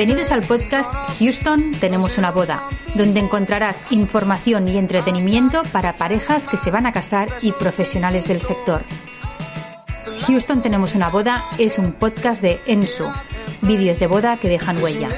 [0.00, 2.62] Bienvenidos al podcast Houston Tenemos una boda,
[2.94, 8.40] donde encontrarás información y entretenimiento para parejas que se van a casar y profesionales del
[8.40, 8.82] sector.
[10.26, 13.04] Houston Tenemos una boda es un podcast de Ensu,
[13.60, 15.10] vídeos de boda que dejan huella.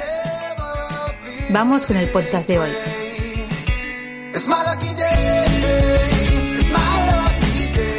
[1.51, 2.71] Vamos con el podcast de hoy.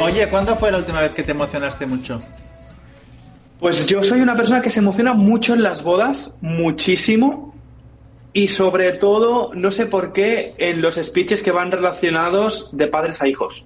[0.02, 2.20] Oye, ¿cuándo fue la última vez que te emocionaste mucho?
[3.64, 7.54] Pues yo soy una persona que se emociona mucho en las bodas, muchísimo.
[8.34, 13.22] Y sobre todo, no sé por qué, en los speeches que van relacionados de padres
[13.22, 13.64] a hijos.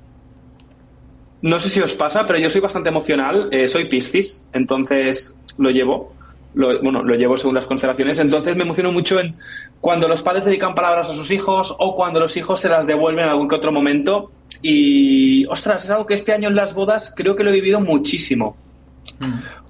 [1.42, 3.48] No sé si os pasa, pero yo soy bastante emocional.
[3.50, 6.14] eh, soy Piscis, entonces lo llevo.
[6.54, 8.20] Lo, bueno, lo llevo según las constelaciones.
[8.20, 9.34] Entonces me emociono mucho en
[9.80, 13.24] cuando los padres dedican palabras a sus hijos o cuando los hijos se las devuelven
[13.24, 14.30] en algún que otro momento.
[14.62, 17.80] Y, ostras, es algo que este año en las bodas creo que lo he vivido
[17.80, 18.54] muchísimo.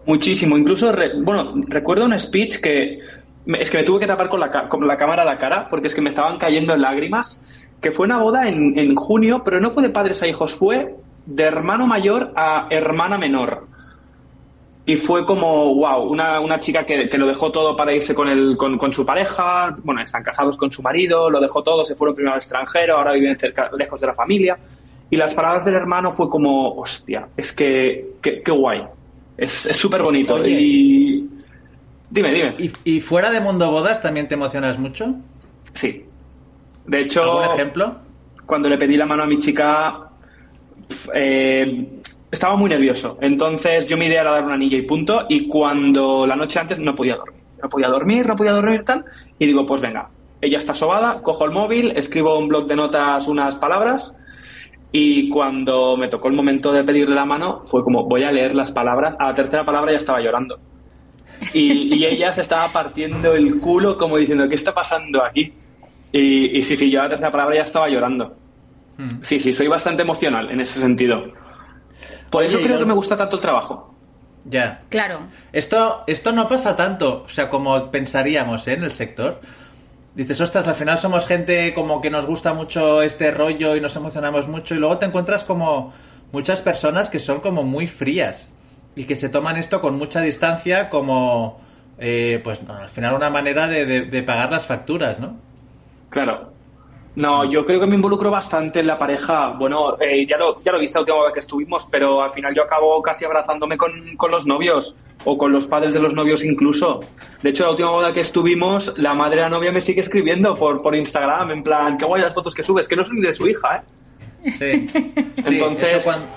[0.09, 0.57] Muchísimo.
[0.57, 0.91] Incluso,
[1.23, 2.99] bueno, recuerdo un speech que
[3.47, 5.95] es que me tuve que tapar con la, con la cámara la cara porque es
[5.95, 7.39] que me estaban cayendo lágrimas.
[7.83, 10.97] Que fue una boda en, en junio, pero no fue de padres a hijos, fue
[11.27, 13.67] de hermano mayor a hermana menor.
[14.87, 18.29] Y fue como, wow, una, una chica que, que lo dejó todo para irse con,
[18.29, 19.77] el, con, su pareja.
[19.85, 23.13] Bueno, están casados con su marido, lo dejó todo, se fueron primero al extranjero, ahora
[23.13, 24.57] viven cerca, lejos de la familia.
[25.11, 28.85] Y las palabras del hermano fue como, hostia, es que- qué guay.
[29.39, 30.35] Es súper bonito.
[30.35, 30.51] Oye.
[30.51, 31.29] Y.
[32.11, 32.57] Dime, dime.
[32.59, 35.15] ¿Y, y fuera de Mundo Bodas también te emocionas mucho?
[35.75, 36.05] Sí.
[36.87, 37.97] De hecho, ¿Algún ejemplo?
[38.49, 40.09] cuando le pedí la mano a mi chica,
[41.15, 41.87] eh,
[42.31, 43.19] estaba muy nervioso.
[43.21, 45.27] Entonces yo mi idea era dar un anillo y punto.
[45.29, 47.43] Y cuando la noche antes no podía dormir.
[47.63, 49.05] No podía dormir, no podía dormir tal.
[49.39, 50.09] Y digo, pues venga,
[50.41, 54.15] ella está sobada, cojo el móvil, escribo un blog de notas unas palabras.
[54.91, 58.55] Y cuando me tocó el momento de pedirle la mano, fue como, voy a leer
[58.55, 59.15] las palabras.
[59.19, 60.59] A la tercera palabra ya estaba llorando.
[61.53, 65.53] Y, y ella se estaba partiendo el culo como diciendo, ¿qué está pasando aquí?
[66.11, 68.35] Y, y sí, sí, yo a la tercera palabra ya estaba llorando.
[68.97, 69.21] Hmm.
[69.23, 71.33] Sí, sí, soy bastante emocional en ese sentido.
[72.31, 73.95] Por eso Oye, creo yo- que me gusta tanto el trabajo.
[74.45, 74.81] Ya.
[74.89, 75.21] Claro,
[75.53, 78.73] Esto, esto no pasa tanto, o sea, como pensaríamos ¿eh?
[78.73, 79.41] en el sector.
[80.19, 83.97] Dices, ostras, al final somos gente como que nos gusta mucho este rollo y nos
[83.97, 85.95] emocionamos mucho y luego te encuentras como
[86.33, 88.49] muchas personas que son como muy frías
[88.97, 91.61] y que se toman esto con mucha distancia como,
[91.99, 95.37] eh, pues al final una manera de, de- de pagar las facturas, ¿no?
[96.11, 96.53] Claro.
[97.19, 99.49] No, yo creo que me involucro bastante en la pareja.
[99.59, 102.55] Bueno, eh, ya, lo, ya lo viste la última vez que estuvimos, pero al final
[102.55, 106.45] yo acabo casi abrazándome con, con los novios o con los padres de los novios
[106.45, 107.01] incluso.
[107.43, 110.55] De hecho, la última boda que estuvimos, la madre de la novia me sigue escribiendo
[110.55, 113.33] por, por Instagram, en plan, qué guay las fotos que subes, que no son de
[113.33, 113.83] su hija,
[114.45, 114.53] ¿eh?
[114.53, 114.89] Sí.
[115.39, 116.31] Sí, Entonces, eso cuan-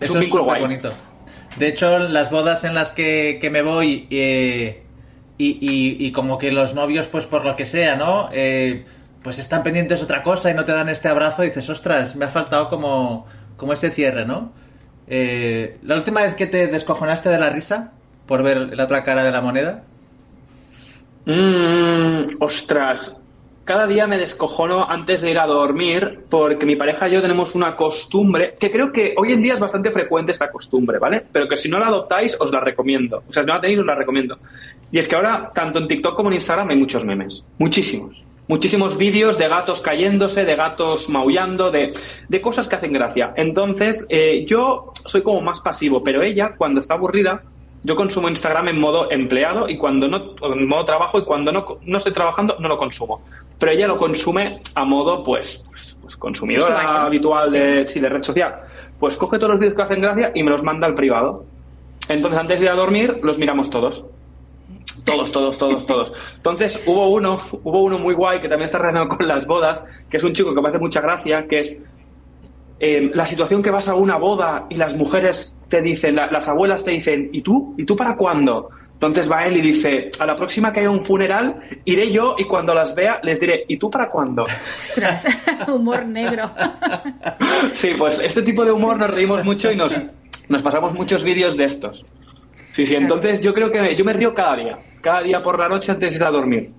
[0.00, 0.60] es eso un vínculo guay.
[0.62, 0.90] bonito.
[1.58, 4.82] De hecho, las bodas en las que, que me voy eh,
[5.38, 8.30] y, y- y como que los novios, pues por lo que sea, ¿no?
[8.32, 8.84] Eh,
[9.28, 12.16] pues están pendientes de otra cosa y no te dan este abrazo y dices, ostras,
[12.16, 13.26] me ha faltado como,
[13.58, 14.52] como ese cierre, ¿no?
[15.06, 17.92] Eh, la última vez que te descojonaste de la risa
[18.24, 19.82] por ver la otra cara de la moneda.
[21.26, 23.18] Mm, ostras.
[23.66, 27.54] Cada día me descojono antes de ir a dormir porque mi pareja y yo tenemos
[27.54, 31.22] una costumbre que creo que hoy en día es bastante frecuente esta costumbre, ¿vale?
[31.30, 33.24] Pero que si no la adoptáis os la recomiendo.
[33.28, 34.38] O sea, si no la tenéis os la recomiendo.
[34.90, 37.44] Y es que ahora, tanto en TikTok como en Instagram hay muchos memes.
[37.58, 38.24] Muchísimos.
[38.48, 41.92] Muchísimos vídeos de gatos cayéndose, de gatos maullando, de,
[42.28, 43.32] de cosas que hacen gracia.
[43.36, 47.42] Entonces, eh, yo soy como más pasivo, pero ella, cuando está aburrida,
[47.84, 51.64] yo consumo Instagram en modo empleado y cuando no, en modo trabajo y cuando no,
[51.82, 53.22] no estoy trabajando no lo consumo.
[53.58, 58.22] Pero ella lo consume a modo, pues, pues, pues consumidora habitual de, sí, de red
[58.22, 58.62] social.
[58.98, 61.44] Pues coge todos los vídeos que hacen gracia y me los manda al privado.
[62.08, 64.04] Entonces, antes de ir a dormir, los miramos todos.
[65.04, 66.12] Todos, todos, todos, todos.
[66.36, 70.16] Entonces hubo uno, hubo uno muy guay que también está relacionado con las bodas, que
[70.18, 71.80] es un chico que me hace mucha gracia, que es
[72.80, 76.48] eh, la situación que vas a una boda y las mujeres te dicen, la- las
[76.48, 77.74] abuelas te dicen, ¿y tú?
[77.76, 78.68] ¿Y tú para cuándo?
[78.92, 82.44] Entonces va él y dice, a la próxima que haya un funeral, iré yo y
[82.44, 84.44] cuando las vea les diré, ¿y tú para cuándo?
[84.44, 85.24] ostras,
[85.68, 86.50] humor negro.
[87.74, 90.00] Sí, pues este tipo de humor nos reímos mucho y nos,
[90.48, 92.04] nos pasamos muchos vídeos de estos.
[92.72, 95.68] Sí, sí, entonces yo creo que yo me río cada día, cada día por la
[95.68, 96.70] noche antes de ir a dormir.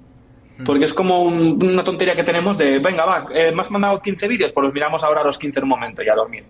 [0.66, 4.02] Porque es como un- una tontería que tenemos de, venga, va, eh, me has mandado
[4.02, 6.44] 15 vídeos, pues los miramos ahora a los 15 en un momento y a dormir.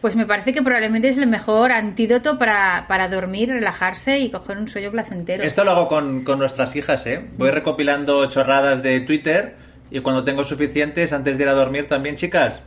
[0.00, 4.56] Pues me parece que probablemente es el mejor antídoto para, para dormir, relajarse y coger
[4.56, 5.44] un sueño placentero.
[5.44, 7.24] Esto lo hago con, con nuestras hijas, ¿eh?
[7.36, 9.54] Voy recopilando chorradas de Twitter
[9.90, 12.60] y cuando tengo suficientes, antes de ir a dormir también, chicas,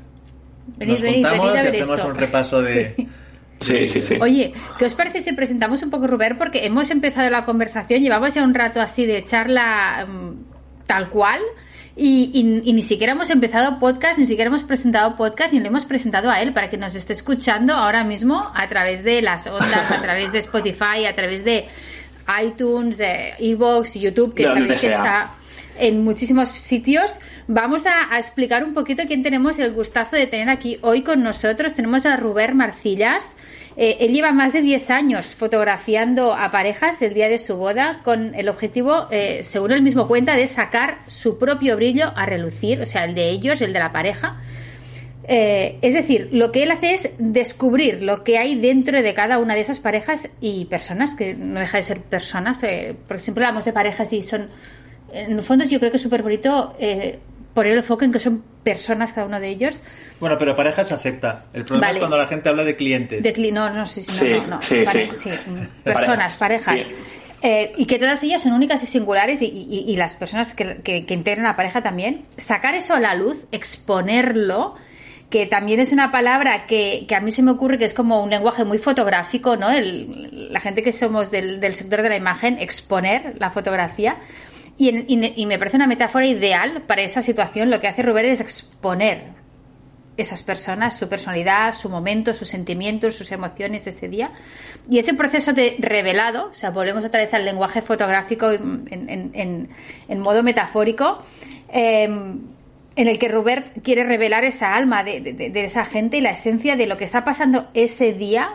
[0.78, 2.08] Venid, nos venid, juntamos venid a y hacemos esto.
[2.12, 3.10] un repaso de, Sí.
[3.60, 4.16] Sí, sí, sí.
[4.22, 6.38] Oye, ¿qué os parece si presentamos un poco Ruber?
[6.38, 11.40] Porque hemos empezado la conversación, llevamos ya un rato así de charla mm, tal cual.
[11.98, 15.68] Y, y- y ni siquiera hemos empezado podcast, ni siquiera hemos presentado podcast, ni lo
[15.68, 19.48] hemos presentado a él para que nos esté escuchando ahora mismo a través de las
[19.48, 21.66] ondas, a través de Spotify, a través de
[22.44, 24.98] iTunes, eh, Evox, YouTube, que donde sabéis que sea.
[24.98, 25.36] está
[25.78, 27.12] en muchísimos sitios.
[27.48, 31.74] Vamos a, explicar un poquito quién tenemos el gustazo de tener aquí hoy con nosotros.
[31.74, 33.26] Tenemos a Ruber Marcillas.
[33.78, 38.02] Eh, él lleva más de 10 años fotografiando a parejas el día de su boda
[38.04, 42.80] con el objetivo, eh, según él mismo cuenta, de sacar su propio brillo a relucir,
[42.80, 44.42] o sea, el de ellos, el de la pareja.
[45.28, 49.40] Eh, es decir, lo que él hace es descubrir lo que hay dentro de cada
[49.40, 52.62] una de esas parejas y personas, que no deja de ser personas,
[53.08, 54.50] porque siempre hablamos de parejas y son,
[55.14, 57.20] en el fondo yo creo que es súper bonito eh,
[57.54, 59.82] poner el foco en que son personas cada uno de ellos.
[60.20, 61.46] Bueno, pero pareja se acepta.
[61.54, 61.98] El problema Vale.
[61.98, 63.22] es cuando la gente habla de clientes.
[63.24, 65.30] De cli- no, no, sí, sí, no, Sí, no, no, sí, pare- sí.
[65.48, 66.96] mm, Personas, Parejas, parejas.
[67.42, 70.78] Eh, y que todas ellas son únicas y singulares y, y- y las personas que,
[70.84, 72.26] que- que integran la pareja también.
[72.38, 74.76] Sacar eso a la luz, exponerlo,
[75.30, 78.24] que también es una palabra que, que a mí se me ocurre que es como
[78.24, 79.70] un lenguaje muy fotográfico, ¿no?
[79.72, 84.18] El- la gente que somos del, del sector de la imagen, exponer la fotografía.
[84.78, 87.70] Y, en- y y me parece una metáfora ideal para esa situación.
[87.70, 89.34] Lo que hace Rubén es exponer
[90.18, 94.32] esas personas, su personalidad, su momento, sus sentimientos, sus emociones de ese día.
[94.90, 99.68] Y ese proceso de revelado, o sea, volvemos otra vez al lenguaje fotográfico en,
[100.08, 101.22] en- modo metafórico,
[101.70, 102.04] eh,
[102.98, 106.88] en el que Rubert quiere revelar esa alma de esa gente y la esencia de
[106.88, 108.50] lo que está pasando ese día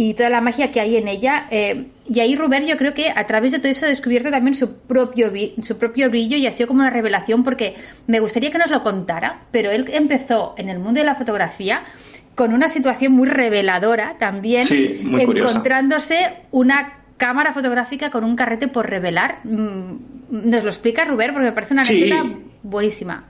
[0.00, 1.48] y toda la magia que hay en ella.
[1.50, 4.54] eh, y ahí Rubert yo creo que a través de todo eso ha descubierto también
[4.54, 7.74] su propio, su propio brillo y ha sido como una revelación porque
[8.06, 11.82] me gustaría que nos lo contara, pero él empezó en el mundo de la fotografía
[12.36, 15.50] con una situación muy reveladora también, Sí, muy curiosa.
[15.50, 16.16] encontrándose
[16.52, 19.40] una cámara fotográfica con un carrete por revelar.
[19.42, 19.96] Mm,
[20.30, 21.32] ¿Nos lo explica Rubert?
[21.32, 22.04] Porque me parece una Sí.
[22.12, 23.24] anécdota buenísima.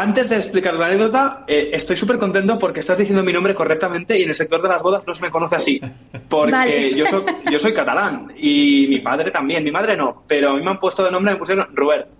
[0.00, 4.16] Antes de explicar la anécdota, eh, estoy súper contento porque estás diciendo mi nombre correctamente
[4.16, 5.80] y en el sector de las bodas no se me conoce así.
[6.28, 6.94] Porque Vale.
[6.96, 9.64] yo, soy, yo soy catalán y mi padre también.
[9.64, 12.10] Mi madre no, pero a mí me han puesto de nombre, me pusieron Robert.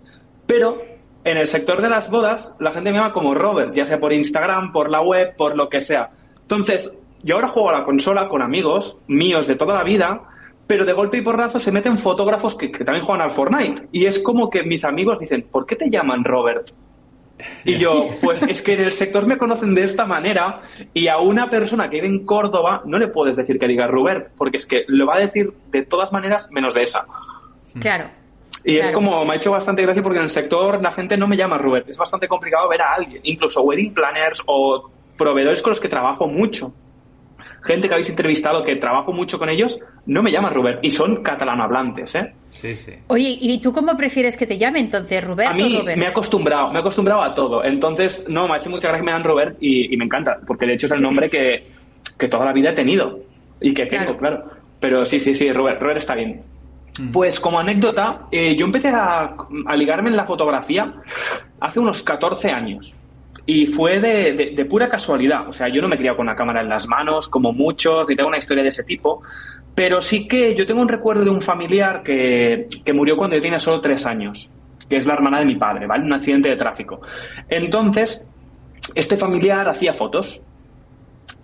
[0.45, 0.81] Pero
[1.23, 4.11] en el sector de las bodas, la gente me llama como Robert, ya sea por
[4.11, 6.09] Instagram, por la web, por lo que sea.
[6.41, 10.23] Entonces, yo ahora juego a la consola con amigos míos de toda la vida,
[10.67, 13.83] pero de golpe y porrazo se meten fotógrafos que, que también juegan al Fortnite.
[13.93, 16.71] Y es como que mis amigos dicen, ¿por qué te llaman Robert?
[17.63, 20.61] Y yo, pues es que en el sector me conocen de esta manera
[20.93, 24.31] y a una persona que vive en Córdoba no le puedes decir que diga Robert,
[24.37, 27.05] porque es que lo va a decir de todas maneras menos de esa.
[27.79, 28.09] Claro.
[28.65, 31.27] Y es como, me ha hecho bastante gracia porque en el sector la gente no
[31.27, 31.87] me llama Robert.
[31.87, 36.27] Es bastante complicado ver a alguien, incluso wedding planners o proveedores con los que trabajo
[36.27, 36.73] mucho.
[37.61, 41.21] Gente que habéis entrevistado que trabajo mucho con ellos, no me llama Robert y son
[41.23, 42.33] catalanohablantes, ¿eh?
[42.51, 42.93] Sí, sí.
[43.07, 45.97] Oye, ¿y tú cómo prefieres que te llame entonces, Rubert A mí o Robert?
[45.97, 47.63] me he acostumbrado, me he acostumbrado a todo.
[47.63, 50.37] Entonces, no, me ha hecho mucha gracia que me dan Robert y, y me encanta,
[50.47, 51.63] porque de hecho es el nombre que,
[52.17, 53.19] que toda la vida he tenido
[53.61, 54.43] y que tengo, Claro.
[54.43, 54.51] claro.
[54.79, 56.41] Pero sí, sí, sí, Robert, Robert está bien.
[57.13, 59.35] Pues como anécdota, eh, yo empecé a,
[59.65, 60.93] a ligarme en la fotografía
[61.59, 62.93] hace unos 14 años.
[63.51, 65.47] Y fue de, de- pura casualidad.
[65.49, 68.15] O sea, yo no me criado con la cámara en las manos, como muchos, ni
[68.15, 69.23] tengo una historia de ese tipo.
[69.73, 73.41] Pero sí que yo tengo un recuerdo de un familiar que, que murió cuando yo
[73.41, 74.51] tenía solo tres años,
[74.87, 76.03] que es la hermana de mi padre, ¿vale?
[76.05, 77.01] Un accidente de tráfico.
[77.49, 78.21] Entonces,
[78.93, 80.41] este familiar hacía fotos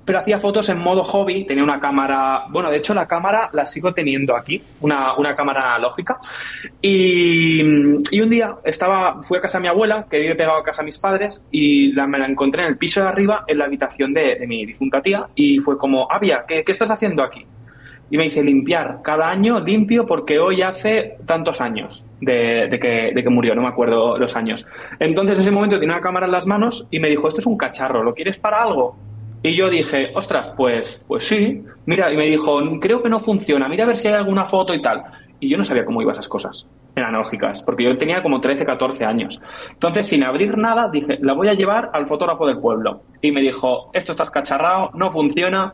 [0.05, 3.65] pero hacía fotos en modo hobby, tenía una cámara, bueno, de hecho la cámara la
[3.65, 6.17] sigo teniendo aquí, una, una cámara analógica,
[6.81, 7.61] y,
[8.11, 10.83] y un día estaba, fui a casa de mi abuela, que vive pegado a casa
[10.83, 14.13] de mis padres, y me la encontré en el piso de arriba, en la habitación
[14.13, 17.45] de, de mi difunta tía, y fue como, Avia, ¿qué, ¿qué estás haciendo aquí?
[18.11, 23.11] Y me dice, limpiar, cada año limpio porque hoy hace tantos años de, de que,
[23.15, 24.63] de que murió, no me acuerdo los años.
[24.99, 27.47] Entonces en ese momento tenía una cámara en las manos y me dijo, esto es
[27.47, 28.95] un cacharro, ¿lo quieres para algo?
[29.41, 31.63] Y yo dije, ostras, pues, pues sí.
[31.85, 34.73] Mira, y me dijo, creo que no funciona, mira a ver si hay alguna foto
[34.73, 35.03] y tal.
[35.39, 36.65] Y yo no sabía cómo iban esas cosas,
[36.95, 39.39] analógicas, porque yo tenía como 13, 14 años.
[39.71, 43.01] Entonces, sin abrir nada, dije, la voy a llevar al fotógrafo del pueblo.
[43.21, 45.73] Y me dijo, esto está escacharrado, no funciona,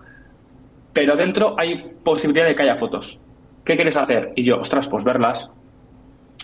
[0.93, 3.17] pero dentro hay posibilidad de que haya fotos.
[3.63, 4.33] ¿Qué quieres hacer?
[4.35, 5.49] Y yo, ostras, pues verlas.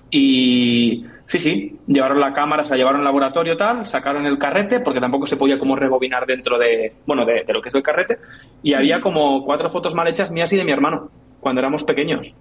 [0.09, 4.79] Y sí, sí, llevaron la cámara, se la llevaron al laboratorio tal, sacaron el carrete,
[4.79, 7.83] porque tampoco se podía como rebobinar dentro de, bueno, de, de lo que es el
[7.83, 8.17] carrete,
[8.63, 11.09] y había como cuatro fotos mal hechas mías y de mi hermano,
[11.39, 12.33] cuando éramos pequeños.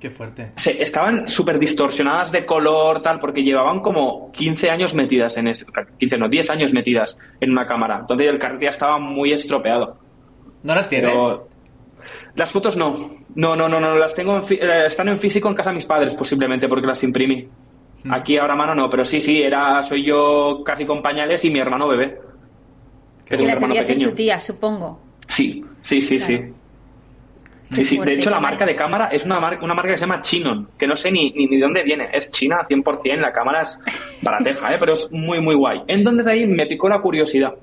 [0.00, 0.52] Qué fuerte.
[0.56, 5.64] Se, estaban súper distorsionadas de color, tal, porque llevaban como 15 años metidas en ese,
[5.98, 7.98] 15 no, 10 años metidas en una cámara.
[8.00, 9.96] Entonces el carrete ya estaba muy estropeado.
[10.62, 11.10] ¿No las tienes?
[11.10, 11.48] Pero
[12.34, 13.10] Las fotos no.
[13.36, 13.96] No, no, no, no.
[13.96, 16.86] Las tengo en fi- eh, están en físico en casa de mis padres, posiblemente, porque
[16.86, 17.48] las imprimí.
[18.10, 21.58] Aquí ahora mano no, pero sí, sí, era, soy yo casi con pañales y mi
[21.58, 22.18] hermano bebé.
[23.24, 25.00] Que las hermano debía hacer tu tía, supongo.
[25.28, 26.32] Sí, sí, sí, Claro.
[26.44, 26.52] sí.
[27.72, 27.98] Sí, sí.
[27.98, 30.68] De hecho, la marca de cámara es una, mar- una marca que se llama Chinon,
[30.78, 32.08] que no sé ni, ni, ni de dónde viene.
[32.12, 33.80] Es China 100%, la cámara es
[34.22, 34.76] barateja, ¿eh?
[34.78, 35.82] pero es muy, muy guay.
[35.88, 37.54] Entonces ahí me picó la curiosidad.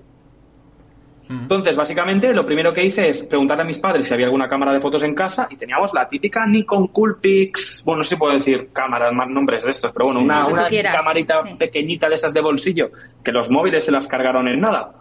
[1.30, 4.74] Entonces, básicamente, lo primero que hice es preguntarle a mis padres si había alguna cámara
[4.74, 8.34] de fotos en casa y teníamos la típica Nikon Coolpix, bueno, no sé si puedo
[8.34, 11.56] decir cámaras, más nombres de estos, pero bueno, Sí, una, una quieras, camarita sí.
[11.58, 12.92] pequeñita de esas de bolsillo,
[13.24, 14.92] que los móviles se las cargaron en nada.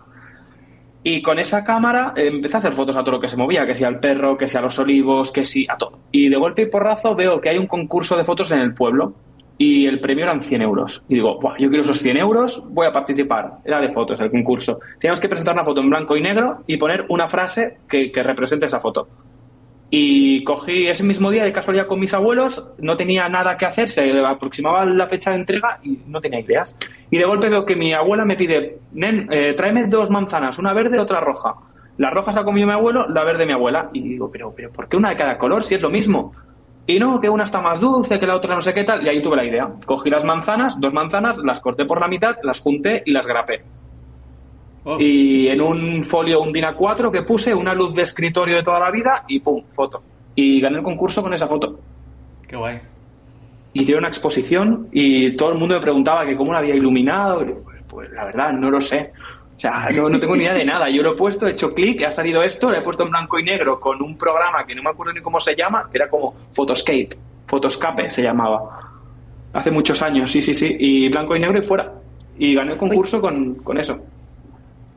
[1.05, 3.67] Y con esa cámara eh, empecé a hacer fotos a todo lo que se movía,
[3.67, 5.99] que sea al perro, que sea a los olivos, que sí, a todo.
[6.13, 9.15] Y de golpe y porrazo veo que hay un concurso de fotos en el pueblo
[9.63, 11.05] y el premio eran 100 euros.
[11.09, 13.59] Y digo, yo quiero esos 100 euros, voy a participar.
[13.65, 14.81] Era de fotos el concurso.
[14.99, 18.25] Teníamos que presentar una foto en blanco y negro y poner una frase que, que
[18.25, 19.07] represente esa foto.
[19.89, 23.89] Y cogí ese mismo día de casualidad con mis abuelos, no tenía nada que hacer,
[23.89, 26.75] se aproximaba la fecha de entrega y no tenía ideas.
[27.11, 30.73] Y de golpe veo que mi abuela me pide, nen, eh, tráeme dos manzanas, una
[30.73, 31.55] verde y otra roja.
[31.99, 33.91] La roja se la comió mi abuelo, la verde mi abuela.
[33.93, 36.33] Y digo, pero, pero ¿por qué una de cada color si es lo mismo?
[36.87, 39.05] Y no, que una está más dulce, que la otra no sé qué tal.
[39.05, 39.73] Y ahí tuve la idea.
[39.87, 43.63] Cogí las manzanas, dos manzanas, las corté por la mitad, las junté y las grapé.
[44.85, 48.63] Oh, Y en un folio, un DIN A4 que puse, una luz de escritorio de
[48.63, 50.03] toda la vida y pum, foto.
[50.35, 51.79] Y gané el concurso con esa foto.
[52.49, 52.81] Qué guay.
[53.75, 57.43] Hicieron una exposición y todo el mundo me preguntaba que cómo la había iluminado.
[57.43, 59.13] Y pues, pues, la verdad, no lo sé.
[59.63, 60.91] O sea, no, no tengo ni idea de nada.
[60.91, 63.39] Yo lo he puesto, he hecho clic, ha salido esto, lo he puesto en blanco
[63.39, 66.09] y negro con un programa que no me acuerdo ni cómo se llama, que era
[66.09, 67.11] como Photoscape,
[67.47, 68.81] Photoscape se llamaba.
[69.53, 70.75] Hace muchos años, sí, sí, sí.
[70.77, 71.93] Y blanco y negro y fuera.
[72.37, 74.01] Y gané el concurso con, con eso.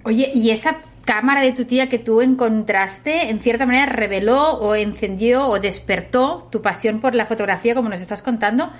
[0.03, 4.73] Oye, ¿y esa cámara de tu tía que tú encontraste, en cierta manera reveló o
[4.73, 8.71] encendió o despertó tu pasión por la fotografía, como nos estás contando?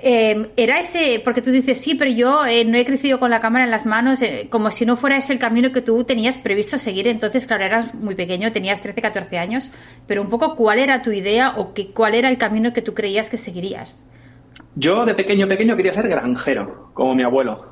[0.00, 3.40] Eh, era ese, porque tú dices, sí, pero yo eh, no he crecido con la
[3.40, 6.38] cámara en las manos, eh, como si no fuera ese el camino que tú tenías
[6.38, 7.08] previsto seguir.
[7.08, 9.70] Entonces, claro, eras muy pequeño, tenías 13, 14 años,
[10.06, 12.94] pero un poco cuál era tu idea o que, cuál era el camino que tú
[12.94, 13.98] creías que seguirías.
[14.76, 17.66] Yo de pequeño pequeño quería ser granjero, como mi abuelo.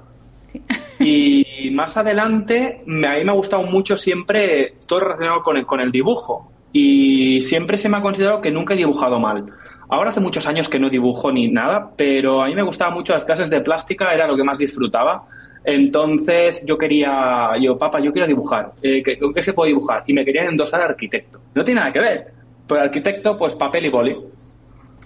[0.99, 5.67] Y más adelante, me- a mí me ha gustado mucho siempre todo relacionado con el,
[5.67, 6.51] con el dibujo.
[6.73, 9.47] Y siempre se me ha considerado que nunca he dibujado mal.
[9.89, 13.15] Ahora hace muchos años que no dibujo ni nada, pero a mí me gustaban mucho
[13.15, 15.25] las clases de plástica, era lo que más disfrutaba.
[15.65, 18.73] Entonces yo quería, yo, papá, yo quiero dibujar.
[18.83, 20.05] Eh, ¿qué- ¿Con qué se puede dibujar?
[20.07, 21.41] Y me querían endosar arquitecto.
[21.55, 22.27] No tiene nada que ver.
[22.69, 24.17] Pero arquitecto, pues papel y boli.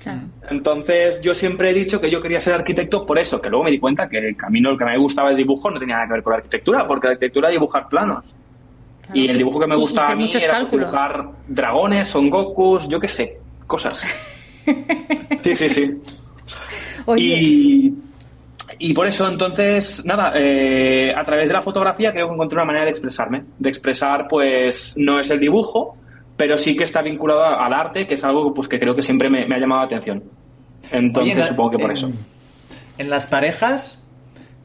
[0.03, 0.21] Claro.
[0.51, 3.71] Entonces yo siempre he dicho que yo quería ser arquitecto por eso, que luego me
[3.71, 6.13] di cuenta que el camino el que me gustaba el dibujo no tenía nada que
[6.15, 8.35] ver con la arquitectura, porque la arquitectura es dibujar planos.
[9.03, 9.21] Claro.
[9.21, 10.87] Y el dibujo que me gustaba a mí era pues, cálculos.
[10.91, 14.03] dibujar dragones, son Gokus, yo qué sé, cosas.
[15.43, 15.91] Sí, sí, sí.
[17.07, 17.95] Oye, Y,
[18.79, 22.65] y por eso, entonces, nada, eh, a través de la fotografía creo que encontré una
[22.67, 23.45] manera de expresarme.
[23.59, 25.97] De expresar, pues, no es el dibujo,
[26.37, 29.29] pero sí que está vinculado al arte, que es algo pues, que creo que siempre
[29.31, 30.23] me, me ha llamado la atención.
[30.91, 32.11] Entonces, Oye, en la- supongo que por en- eso.
[32.99, 33.99] En las parejas,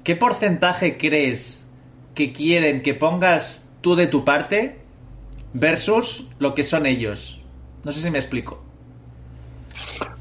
[0.04, 1.66] ¿qué porcentaje crees
[2.14, 4.80] que quieren que pongas tú de tu parte
[5.54, 7.42] versus lo que son ellos?
[7.84, 8.62] No sé si me explico.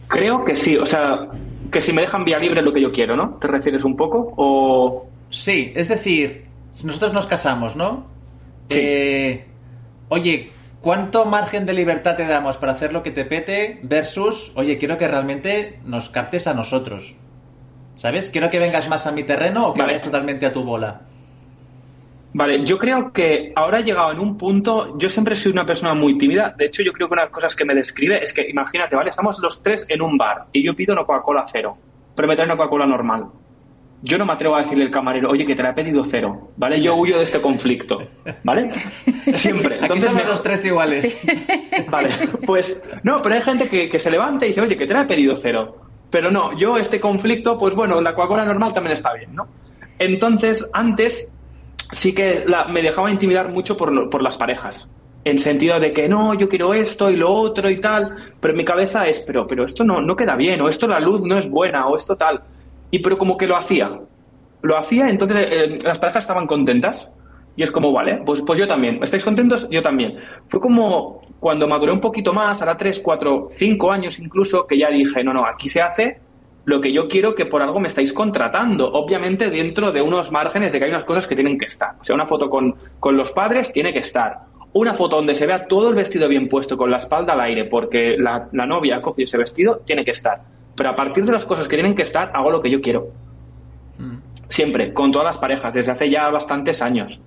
[0.08, 1.28] Creo que sí, o sea,
[1.70, 3.36] que si me dejan vía libre es lo que yo quiero, ¿no?
[3.40, 4.32] ¿Te refieres un poco?
[4.36, 5.06] O.
[5.30, 8.06] Sí, es decir, si nosotros nos casamos, ¿no?
[8.68, 8.78] Sí.
[8.80, 9.44] Eh,
[10.08, 14.78] oye, ¿cuánto margen de libertad te damos para hacer lo que te pete versus, oye,
[14.78, 17.14] quiero que realmente nos captes a nosotros?
[17.96, 18.28] ¿Sabes?
[18.30, 19.92] Quiero que vengas más a mi terreno o que Vale.
[19.92, 21.00] vayas totalmente a tu bola.
[22.34, 25.94] Vale, yo creo que ahora he llegado en un punto, yo siempre sido una persona
[25.94, 28.32] muy tímida, de hecho yo creo que una de las cosas que me describe es
[28.32, 29.10] que, imagínate, ¿vale?
[29.10, 31.76] Estamos los tres en un bar y yo pido una Coca-Cola cero,
[32.16, 33.26] pero me trae una Coca-Cola normal.
[34.02, 36.50] Yo no me atrevo a decirle al camarero, oye, que te la he pedido cero,
[36.56, 36.82] ¿vale?
[36.82, 38.02] Yo huyo de este conflicto,
[38.42, 38.70] ¿vale?
[39.34, 39.76] Siempre.
[39.76, 41.02] Aquí Entonces somos me- los tres iguales.
[41.02, 41.14] sí.
[41.88, 42.10] Vale,
[42.44, 45.02] pues no, pero hay gente que, que se levanta y dice, oye, que te la
[45.02, 45.76] he pedido cero.
[46.10, 49.46] Pero no, yo este conflicto, pues bueno, la Coca-Cola normal también está bien, ¿no?
[49.98, 51.30] Entonces, antes
[51.92, 54.88] sí que me dejaba intimidar mucho por, por las parejas.
[55.24, 58.64] En sentido de que no, yo quiero esto y lo otro y tal, pero mi
[58.64, 61.48] cabeza es, pero, pero esto no, no queda bien, o esto la luz no es
[61.48, 62.42] buena, o esto tal.
[62.90, 63.90] Y pero como que lo hacía.
[64.62, 67.10] Lo hacía, entonces eh, las parejas estaban contentas.
[67.56, 69.02] Y es como, vale, pues, pues yo también.
[69.02, 69.68] ¿Estáis contentos?
[69.70, 70.18] Yo también.
[70.48, 74.88] Fue como cuando maduré un poquito más, ahora tres, cuatro, cinco años incluso, que ya
[74.90, 76.18] dije, no, no, aquí se hace
[76.66, 78.90] lo que yo quiero que por algo me estáis contratando.
[78.92, 81.96] Obviamente dentro de unos márgenes de que hay unas cosas que tienen que estar.
[82.00, 84.38] O sea, una foto con, con los padres tiene que estar.
[84.74, 87.64] una foto donde se vea todo el vestido bien puesto, con la espalda al aire,
[87.66, 90.40] porque la, la novia ha cogido ese vestido, tiene que estar.
[90.74, 93.08] Pero a partir de las cosas que tienen que estar, hago lo que yo quiero.
[94.48, 97.20] Siempre, con todas las parejas, desde hace ya bastantes años.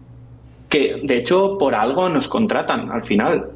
[0.70, 3.52] Que, de hecho, por algo nos contratan al final.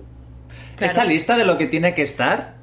[0.79, 2.55] ¿Esa lista de lo que tiene que estar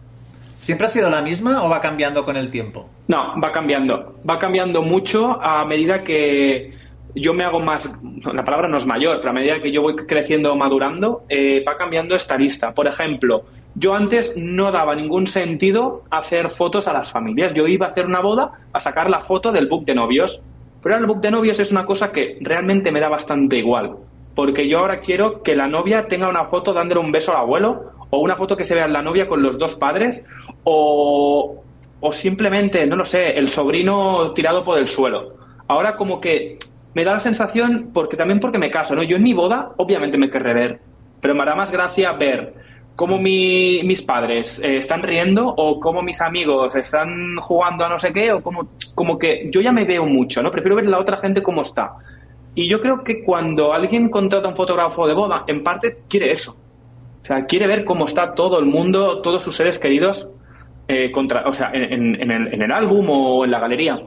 [0.58, 2.88] siempre ha sido la misma o va cambiando con el tiempo?
[3.08, 4.14] No, va cambiando.
[4.28, 6.74] Va cambiando mucho a medida que
[7.14, 7.90] yo me hago más,
[8.32, 11.64] la palabra no es mayor, pero a medida que yo voy creciendo o madurando, eh,
[11.66, 12.72] va cambiando esta lista.
[12.72, 17.54] Por ejemplo, yo antes no daba ningún sentido hacer fotos a las familias.
[17.54, 20.40] Yo iba a hacer una boda a sacar la foto del book de novios.
[20.82, 23.96] Pero el book de novios es una cosa que realmente me da bastante igual.
[24.34, 27.92] Porque yo ahora quiero que la novia tenga una foto dándole un beso al abuelo,
[28.10, 30.24] o una foto que se vea la novia con los dos padres,
[30.64, 31.62] o,
[32.00, 35.34] o simplemente, no lo sé, el sobrino tirado por el suelo.
[35.66, 36.58] Ahora como que
[36.94, 39.02] me da la sensación, porque también porque me caso, ¿no?
[39.02, 40.80] Yo en mi boda, obviamente me querré ver,
[41.20, 42.54] pero me hará más gracia ver
[42.96, 48.12] cómo mis padres eh, están riendo o cómo mis amigos están jugando a no sé
[48.12, 50.50] qué, o como, como que yo ya me veo mucho, ¿no?
[50.50, 51.92] Prefiero ver la otra gente cómo está.
[52.56, 56.56] Y yo creo que cuando alguien contrata un fotógrafo de boda, en parte quiere eso.
[57.28, 60.30] Sea, quiere ver cómo está todo el mundo, todos sus seres queridos,
[60.88, 64.00] eh, contra, o sea, en, en, el, en el álbum o en la galería.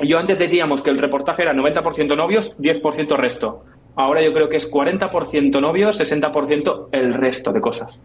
[0.00, 3.64] Yo antes decíamos que el reportaje era 90% novios, 10% resto.
[3.94, 8.00] Ahora yo creo que es 40% novios, 60% el resto de cosas.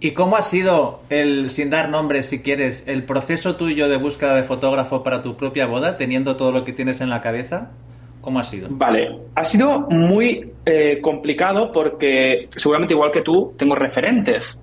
[0.00, 4.34] ¿Y cómo ha sido el, sin dar nombres si quieres, el proceso tuyo de búsqueda
[4.34, 7.70] de fotógrafo para tu propia boda, teniendo todo lo que tienes en la cabeza?
[8.24, 8.68] ¿Cómo ha sido?
[8.70, 14.58] Vale, ha sido muy eh, complicado porque seguramente igual que tú tengo referentes.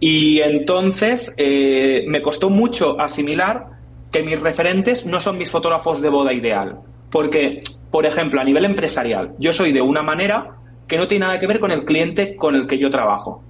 [0.00, 3.66] Y entonces eh, me costó mucho asimilar
[4.10, 6.80] que mis referentes no son mis fotógrafos de boda ideal.
[7.08, 7.62] Porque,
[7.92, 10.56] por ejemplo, a nivel empresarial, yo soy de una manera
[10.88, 13.44] que no tiene nada que ver con el cliente con el que yo trabajo.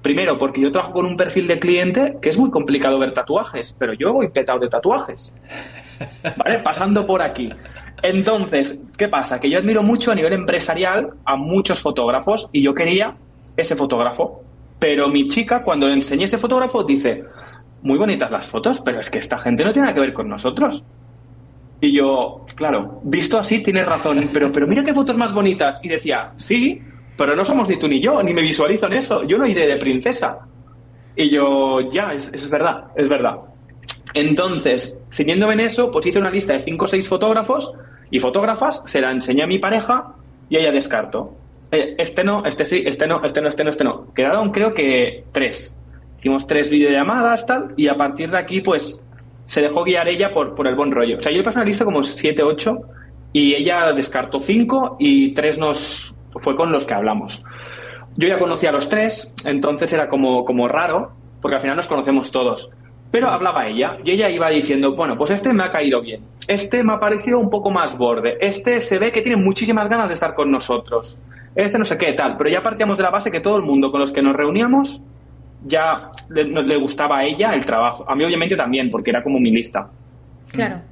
[0.00, 3.76] Primero, porque yo trabajo con un perfil de cliente que es muy complicado ver tatuajes,
[3.78, 5.30] pero yo voy petado de tatuajes.
[6.36, 6.60] ¿Vale?
[6.60, 7.50] Pasando por aquí.
[8.02, 9.40] Entonces, ¿qué pasa?
[9.40, 13.16] Que yo admiro mucho a nivel empresarial a muchos fotógrafos y yo quería
[13.56, 14.42] ese fotógrafo.
[14.78, 17.24] Pero mi chica, cuando le enseñé ese fotógrafo, dice,
[17.82, 20.28] muy bonitas las fotos, pero es que esta gente no tiene nada que ver con
[20.28, 20.84] nosotros.
[21.80, 25.80] Y yo, claro, visto así, tienes razón, pero, pero mira qué fotos más bonitas.
[25.82, 26.80] Y decía, sí,
[27.16, 29.22] pero no somos ni tú ni yo, ni me visualizo en eso.
[29.24, 30.38] Yo no iré de princesa.
[31.14, 33.36] Y yo, ya, es, es verdad, es verdad.
[34.12, 37.72] Entonces, ciñéndome en eso, pues hice una lista de cinco o seis fotógrafos
[38.10, 40.14] y fotógrafas, se la enseñé a mi pareja
[40.48, 41.32] y ella descartó.
[41.72, 44.14] Eh, este no, este sí, este no, este no, este no, este no.
[44.14, 45.74] Quedaron creo que tres.
[46.18, 49.00] Hicimos tres videollamadas, tal, y a partir de aquí, pues,
[49.44, 51.18] se dejó guiar ella por, por el buen rollo.
[51.18, 52.78] O sea, yo pasé una lista como siete, ocho,
[53.32, 57.42] y ella descartó cinco y tres nos fue con los que hablamos.
[58.16, 61.86] Yo ya conocía a los tres, entonces era como, como raro, porque al final nos
[61.86, 62.70] conocemos todos.
[63.16, 66.84] Pero hablaba ella, y ella iba diciendo, bueno, pues este me ha caído bien, este
[66.84, 70.12] me ha parecido un poco más borde, este se ve que tiene muchísimas ganas de
[70.12, 71.18] estar con nosotros,
[71.54, 72.36] este no sé qué, tal.
[72.36, 75.00] Pero ya partíamos de la base que todo el mundo con los que nos reuníamos
[75.64, 78.04] ya le, gustaba a ella el trabajo.
[78.06, 79.88] A mí obviamente también, porque era como mi lista.
[80.52, 80.82] Claro.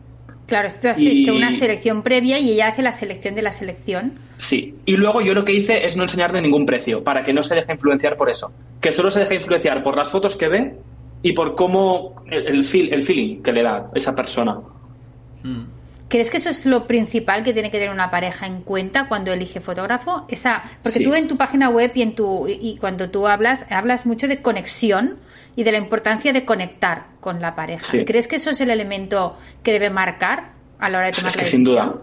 [0.46, 4.14] Claro, esto has hecho una selección previa y ella hace la selección de la selección.
[4.38, 7.42] Sí, y luego yo lo que hice es no enseñarle ningún precio, para que no
[7.42, 8.50] se deje influenciar por eso.
[8.80, 10.74] Que solo se deje influenciar por las fotos que ve
[11.24, 14.58] y por cómo el, el, el feeling que le da esa persona.
[15.42, 15.64] Hmm.
[16.08, 19.32] ¿Crees que eso es lo principal que tiene que tener una pareja en cuenta cuando
[19.32, 20.26] elige fotógrafo?
[20.28, 24.04] Esa, porque tú en tu página web y en tu y cuando tú hablas hablas
[24.04, 25.16] mucho de conexión
[25.56, 28.04] y de la importancia de conectar con la pareja.
[28.04, 31.36] ¿Crees que eso es el elemento que debe marcar a la hora de tomar es
[31.38, 31.94] que Sin duda.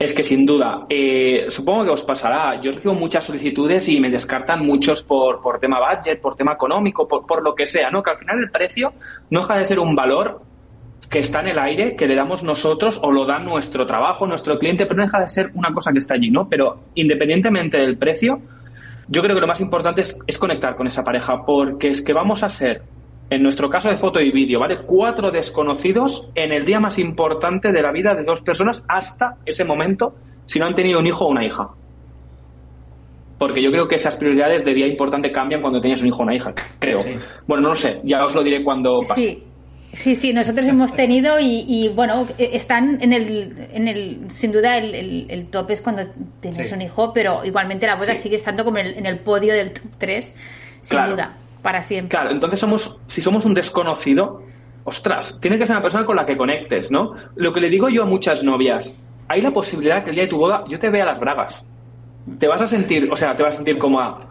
[0.00, 2.58] Es que sin duda, eh, supongo que os pasará.
[2.62, 7.06] Yo recibo muchas solicitudes y me descartan muchos por, por tema budget, por tema económico,
[7.06, 8.02] por, por lo que sea, ¿no?
[8.02, 8.94] Que al final el precio
[9.28, 10.40] no deja de ser un valor
[11.10, 14.58] que está en el aire, que le damos nosotros o lo da nuestro trabajo, nuestro
[14.58, 16.48] cliente, pero no deja de ser una cosa que está allí, ¿no?
[16.48, 18.40] Pero independientemente del precio,
[19.06, 22.42] yo creo que lo más importante es, conectar con esa pareja, porque es que vamos
[22.42, 22.80] a ser,
[23.30, 24.78] en nuestro caso de foto y vídeo, ¿vale?
[24.84, 29.64] Cuatro desconocidos en el día más importante de la vida de dos personas hasta ese
[29.64, 30.14] momento,
[30.46, 31.68] si no han tenido un hijo o una hija.
[33.38, 36.22] Porque yo creo que esas prioridades de día importante cambian cuando tienes un hijo o
[36.24, 36.98] una hija, creo.
[37.46, 39.20] Bueno, no lo sé, ya os lo diré cuando pase.
[39.20, 39.44] Sí.
[39.92, 45.26] Sí, sí, nosotros hemos tenido y, bueno, están en el, en el sin duda el,
[45.28, 46.04] el, top es cuando
[46.40, 49.90] tienes un hijo, pero igualmente la boda sigue estando como en el, podio del top
[49.98, 50.34] 3,
[50.82, 52.10] sin duda, para siempre.
[52.10, 54.42] Claro, entonces somos, si somos un desconocido,
[54.84, 57.14] ostras, tiene que ser una persona con la que conectes, ¿no?
[57.36, 60.30] Lo que le digo yo a muchas novias, hay la posibilidad que el día de
[60.30, 61.66] tu boda yo te vea las bragas.
[62.38, 64.30] Te vas a sentir, o sea, te vas a sentir como a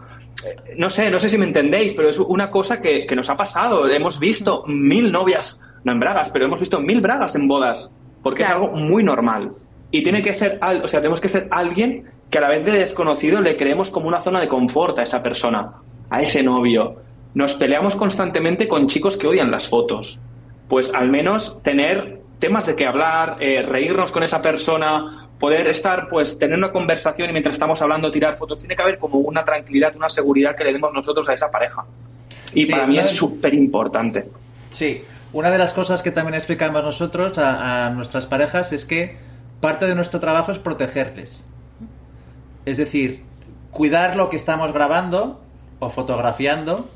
[0.76, 3.86] no sé, no sé si me entendéis, pero es una cosa que, nos ha pasado.
[3.88, 8.42] Hemos visto mil novias, no en bragas, pero hemos visto mil bragas en bodas, porque
[8.42, 9.52] es algo muy normal.
[9.90, 12.72] Y tiene que ser, o sea, tenemos que ser alguien que a la vez de
[12.72, 15.72] desconocido le creemos como una zona de confort a esa persona,
[16.08, 16.96] a ese novio.
[17.34, 20.18] Nos peleamos constantemente con chicos que odian las fotos.
[20.68, 26.08] Pues al menos tener temas de qué hablar, eh, reírnos con esa persona, poder estar,
[26.08, 28.60] pues, tener una conversación y mientras estamos hablando tirar fotos.
[28.60, 31.84] Tiene que haber como una tranquilidad, una seguridad que le demos nosotros a esa pareja.
[32.52, 34.28] Y para mí es súper importante.
[34.70, 39.16] Sí, una de las cosas que también explicamos nosotros a, nuestras parejas es que
[39.60, 41.42] parte de nuestro trabajo es protegerles.
[42.66, 43.22] Es decir,
[43.70, 45.40] cuidar lo que estamos grabando
[45.78, 46.90] o fotografiando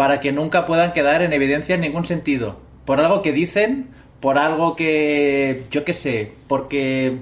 [0.00, 2.56] para que nunca puedan quedar en evidencia en ningún sentido.
[2.86, 7.18] Por algo que dicen, por algo que, yo qué sé, porque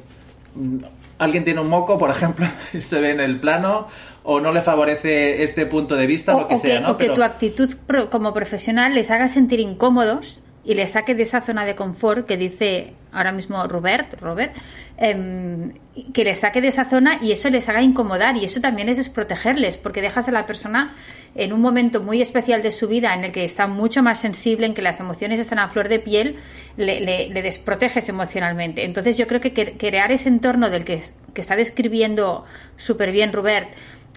[1.18, 2.46] alguien tiene un moco, por ejemplo,
[2.80, 3.88] se ve en el plano,
[4.22, 6.92] o no le favorece este punto de vista, o, lo que sea, ¿no?
[6.92, 7.74] O que tu actitud
[8.12, 12.36] como profesional les haga sentir incómodos y les saque de esa zona de confort que
[12.36, 14.54] dice ahora mismo Robert, Robert,
[14.98, 15.72] em,
[16.14, 18.98] que les saque de esa zona y eso les haga incomodar y eso también es
[18.98, 20.94] desprotegerles porque dejas a la persona
[21.34, 24.66] en un momento muy especial de su vida en el que está mucho más sensible,
[24.66, 26.36] en que las emociones están a flor de piel,
[26.76, 28.84] le, le, desproteges emocionalmente.
[28.84, 31.02] Entonces yo creo que crear ese entorno del que,
[31.34, 32.44] que está describiendo
[32.76, 33.68] súper bien Robert,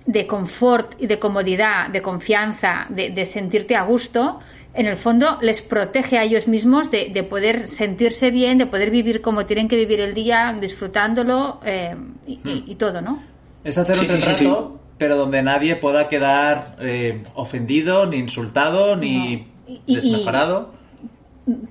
[0.05, 4.39] de confort y de comodidad, de confianza, de sentirte a gusto,
[4.73, 9.21] en el fondo les protege a ellos mismos de, poder sentirse bien, de poder vivir
[9.21, 12.49] como tienen que vivir el día, disfrutándolo eh, hmm.
[12.67, 13.21] y, todo, ¿no?
[13.63, 19.47] Es hacer un retrato, pero donde nadie pueda quedar eh, ofendido, ni insultado, ni
[19.87, 20.75] desmejorado.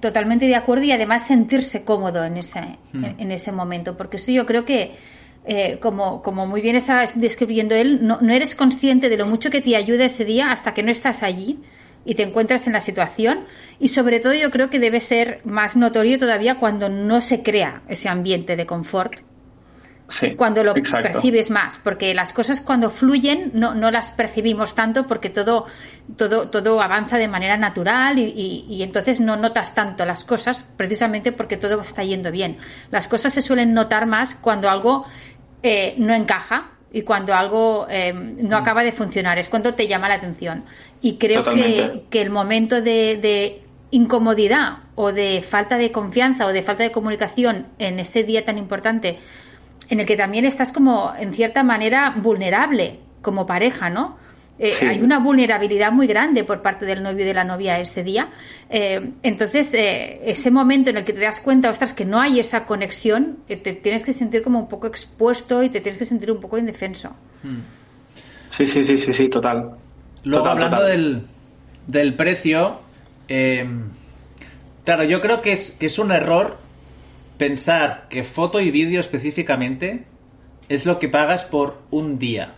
[0.01, 2.61] Totalmente de acuerdo y además sentirse cómodo en ese,
[2.93, 3.05] hmm.
[3.19, 4.97] en, ese momento, porque eso yo creo que,
[5.45, 9.49] eh, como, como muy bien está describiendo él, no, no eres consciente de lo mucho
[9.49, 11.61] que te ayuda ese día hasta que no estás allí
[12.05, 13.45] y te encuentras en la situación
[13.79, 17.83] y sobre todo yo creo que debe ser más notorio todavía cuando no se crea
[17.89, 19.21] ese ambiente de confort.
[20.11, 25.07] Sí, cuando lo percibes más, porque las cosas cuando fluyen no, no las percibimos tanto
[25.07, 25.67] porque todo,
[26.17, 31.33] todo, todo avanza de manera natural y, y, entonces no notas tanto las cosas precisamente
[31.33, 32.59] porque todo está yendo bien.
[32.91, 35.07] Las cosas se suelen notar más cuando algo
[35.63, 38.63] eh, no encaja y cuando algo eh, no mm.
[38.63, 40.65] acaba de funcionar, es cuando te llama la atención.
[41.01, 46.53] Y creo que, que, el momento de, de, incomodidad o de falta de confianza o
[46.53, 49.19] de falta de comunicación en ese día tan importante,
[49.91, 54.17] en el que también estás como en cierta manera vulnerable como pareja, ¿no?
[54.63, 58.05] Eh, hay una vulnerabilidad muy grande por parte del novio y de la novia ese
[58.05, 58.29] día.
[58.69, 62.41] Eh, entonces, eh, ese momento en el que te das cuenta, ostras, que no hay
[62.41, 66.31] esa conexión, te tienes que sentir como un poco expuesto y te tienes que sentir
[66.31, 67.09] un poco indefenso.
[67.43, 67.61] Hmm.
[68.51, 69.77] Sí, sí, sí, sí, sí, total.
[70.25, 71.23] Luego, hablando Del,
[71.87, 72.81] del precio,
[74.85, 76.59] claro, yo creo que es, que es un error
[77.41, 80.05] pensar que foto y vídeo específicamente
[80.69, 82.57] es lo que pagas por un día.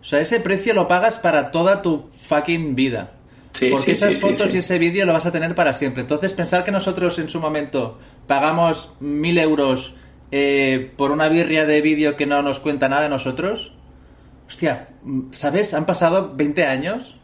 [0.00, 3.12] O sea, ese precio lo pagas para toda tu fucking vida.
[3.52, 6.02] Sí, Porque esas fotos y ese vídeo lo vas a tener para siempre.
[6.02, 9.94] Entonces, pensar que nosotros en su momento pagamos mil euros
[10.32, 13.72] eh, por una birria de vídeo que no nos cuenta nada de nosotros.
[14.48, 14.88] Hostia,
[15.30, 15.74] ¿sabes?
[15.74, 17.14] Han pasado 20 años.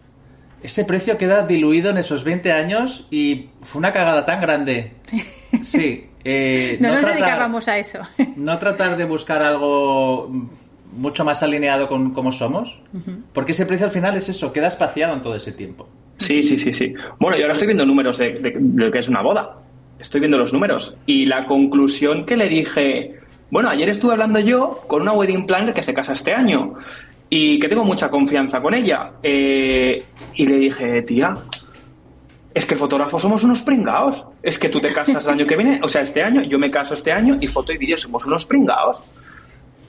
[0.63, 4.93] Ese precio queda diluido en esos 20 años y fue una cagada tan grande.
[5.65, 6.09] Sí.
[6.25, 8.01] Eh, no, nos dedicábamos a eso.
[8.37, 10.31] no tratar de buscar algo
[10.93, 12.79] mucho más alineado con cómo somos,
[13.33, 15.89] porque ese precio al final es eso, queda espaciado en todo ese tiempo.
[16.17, 16.95] Sí, sí, sí, sí.
[17.19, 19.59] Bueno, yo ahora estoy viendo números de, lo que es una boda.
[19.99, 20.95] Estoy viendo los números.
[21.07, 23.19] Y la conclusión que le dije,
[23.51, 26.75] bueno, ayer estuve hablando yo con una wedding planner que se casa este año
[27.29, 29.13] y que tengo mucha confianza con ella.
[29.23, 30.03] Eh,
[30.35, 31.35] y le dije, tía,
[32.55, 34.25] es que fotógrafos somos unos pringaos.
[34.43, 36.71] Es que tú te casas el año que viene, o sea, este año, yo me
[36.71, 39.03] caso este año y foto y vídeo somos unos pringaos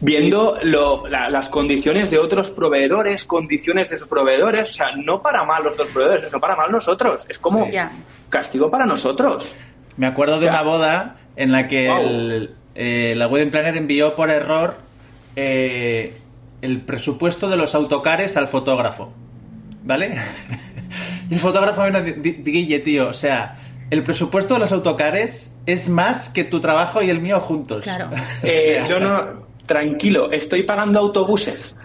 [0.04, 5.63] viendo las condiciones de otros proveedores, condiciones de sus proveedores, o sea, no para mal
[5.63, 7.69] los dos proveedores, no para mal nosotros, es como
[8.28, 9.56] castigo para nosotros.
[9.95, 14.76] Me acuerdo de una boda en la que eh, la wedding planner envió por error
[15.38, 16.17] eh,
[16.62, 19.13] el presupuesto de los autocares al fotógrafo,
[19.84, 20.17] ¿vale?
[21.34, 23.58] el fotógrafo me dijo, Guille, tío, o sea,
[23.89, 27.84] el presupuesto de los autocares es más que tu trabajo y el mío juntos.
[27.84, 28.10] Claro.
[28.43, 31.76] Eh, yo no tranquilo, estoy pagando autobuses.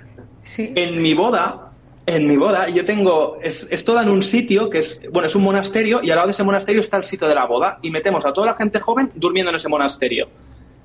[0.57, 1.73] En mi boda,
[2.07, 5.35] en mi boda, yo tengo, es, es toda en un sitio que es, bueno, es
[5.35, 7.91] un monasterio y al lado de ese monasterio está el sitio de la boda y
[7.91, 10.29] metemos a toda la gente joven durmiendo en ese monasterio.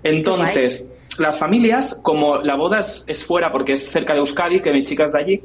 [0.03, 0.85] Entonces,
[1.17, 5.05] las familias, como la boda es, fuera porque es cerca de Euskadi, que mi chica
[5.05, 5.41] es de allí,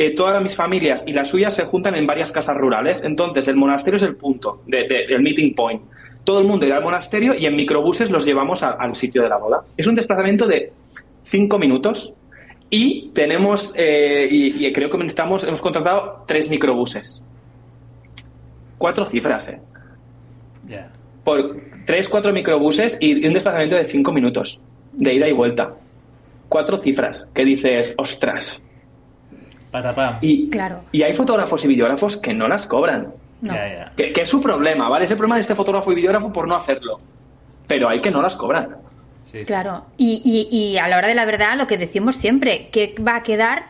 [0.00, 3.04] eh, todas mis familias y las suyas se juntan en varias casas rurales.
[3.04, 5.82] Entonces, el monasterio es el punto, de, el meeting point.
[6.24, 9.36] Todo el mundo irá al monasterio y en microbuses los llevamos al sitio de la
[9.36, 9.60] boda.
[9.76, 10.72] Es un desplazamiento de
[11.20, 12.14] cinco minutos
[12.70, 17.22] y tenemos, eh, y, creo que estamos, hemos contratado tres microbuses.
[18.78, 19.60] Cuatro cifras, ¿eh?
[21.22, 24.58] Por tres, cuatro microbuses y un desplazamiento de cinco minutos,
[24.92, 25.74] de ida y vuelta.
[26.48, 28.58] Cuatro cifras, que dices, ostras.
[30.20, 30.80] Y, claro.
[30.92, 33.12] y hay fotógrafos y videógrafos que no las cobran.
[33.96, 35.06] Que, que, es su problema, ¿vale?
[35.06, 37.00] Es el problema de este fotógrafo y videógrafo por no hacerlo.
[37.66, 38.76] Pero hay que no las cobran
[39.46, 43.16] claro, y, y, a la hora de la verdad, lo que decimos siempre, ¿qué va
[43.16, 43.66] a quedar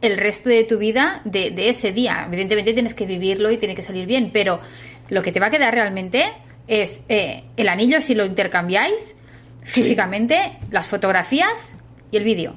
[0.00, 2.24] el resto de tu vida de, ese día?
[2.26, 4.60] Evidentemente tienes que vivirlo y tiene que salir bien, pero
[5.08, 6.24] lo que te va a quedar realmente
[6.66, 9.14] es eh, el anillo si lo intercambiáis
[9.62, 11.74] físicamente, las fotografías
[12.10, 12.54] y el vídeo.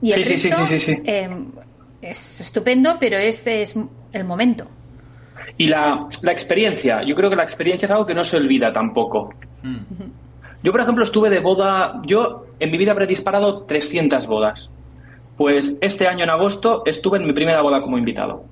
[0.00, 0.48] Y el sí,
[1.04, 1.50] em,
[2.02, 3.74] es estupendo, pero es, es
[4.12, 4.66] el momento.
[5.56, 8.72] Y la, la, experiencia, yo creo que la experiencia es algo que no se olvida
[8.72, 9.34] tampoco.
[9.62, 9.78] Mm.
[10.62, 14.70] Yo, por ejemplo, estuve de boda, yo en mi vida habré disparado 300 bodas.
[15.36, 18.44] Pues este año en agosto estuve en mi primera boda como invitado.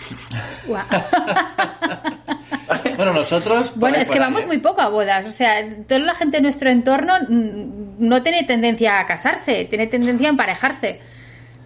[2.96, 3.72] bueno, nosotros...
[3.76, 5.26] Bueno, es que vamos muy poco a bodas.
[5.26, 10.28] O sea, toda la gente de nuestro entorno no tiene tendencia a casarse, tiene tendencia
[10.28, 11.00] a emparejarse.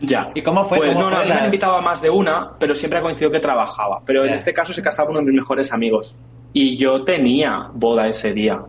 [0.00, 0.30] Ya.
[0.34, 0.78] ¿Y cómo fue?
[0.78, 3.40] Pues no, no, me han invitado a más de una, pero siempre ha coincidido que
[3.40, 4.00] trabajaba.
[4.04, 6.16] Pero en este caso se casaba uno de mis mejores amigos.
[6.52, 8.60] Y yo tenía boda ese día.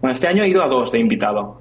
[0.00, 1.60] Bueno, este año he ido a dos de invitado.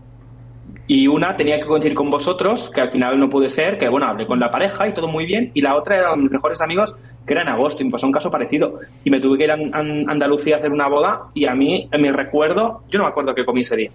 [0.88, 4.06] Y una tenía que coincidir con vosotros, que al final no pude ser, que bueno,
[4.06, 6.96] hablé con la pareja y todo muy bien, y la otra eran mis mejores amigos,
[7.26, 8.80] que era en agosto, y me pasó un caso parecido.
[9.04, 12.02] Y me tuve que ir a, Andalucía a hacer una boda, y a mí, en
[12.02, 13.92] mi recuerdo, yo no me acuerdo qué comí ese día.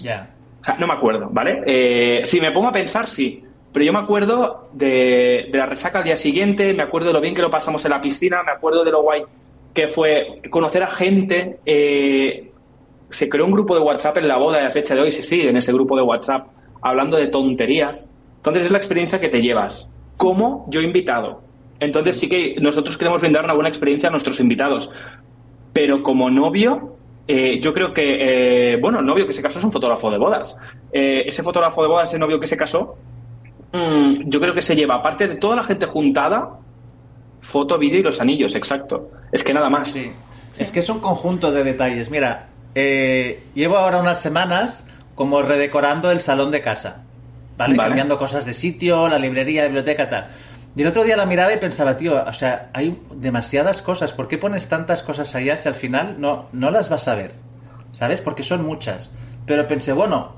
[0.00, 0.30] Ya.
[0.60, 1.62] O sea, no me acuerdo, ¿vale?
[1.66, 3.42] Eh, si me pongo a pensar, sí.
[3.72, 7.34] Pero yo me acuerdo de, la resaca al día siguiente, me acuerdo de lo bien
[7.34, 9.22] que lo pasamos en la piscina, me acuerdo de lo guay
[9.72, 12.50] que fue conocer a gente, eh,
[13.08, 15.22] se creó un grupo de WhatsApp en la boda de la fecha de hoy, se
[15.22, 16.48] sigue en ese grupo de WhatsApp
[16.82, 18.08] hablando de tonterías.
[18.36, 19.88] Entonces es la experiencia que te llevas.
[20.16, 21.40] Como yo invitado.
[21.80, 24.90] Entonces sí que nosotros queremos brindar una buena experiencia a nuestros invitados.
[25.72, 29.64] Pero como novio, eh, yo creo que, eh, bueno, el novio que se casó es
[29.64, 30.58] un fotógrafo de bodas.
[30.92, 32.96] Ese fotógrafo de bodas, ese novio que se casó,
[33.72, 36.58] mm, yo creo que se lleva, aparte de toda la gente juntada,
[37.40, 39.10] foto, vídeo y los anillos, exacto.
[39.30, 39.90] Es que nada más.
[39.90, 40.12] Sí.
[40.58, 42.10] Es que es un conjunto de detalles.
[42.10, 47.02] Mira, eh, llevo ahora unas semanas como redecorando el salón de casa,
[47.56, 47.76] ¿vale?
[47.76, 50.28] Cambiando cosas de sitio, la librería, la biblioteca, tal.
[50.74, 54.12] Y el otro día la miraba y pensaba, tío, o sea, hay demasiadas cosas.
[54.12, 57.34] ¿Por qué pones tantas cosas allá si al final no, no las vas a ver?
[57.92, 58.22] ¿Sabes?
[58.22, 59.10] Porque son muchas.
[59.44, 60.36] Pero pensé, bueno,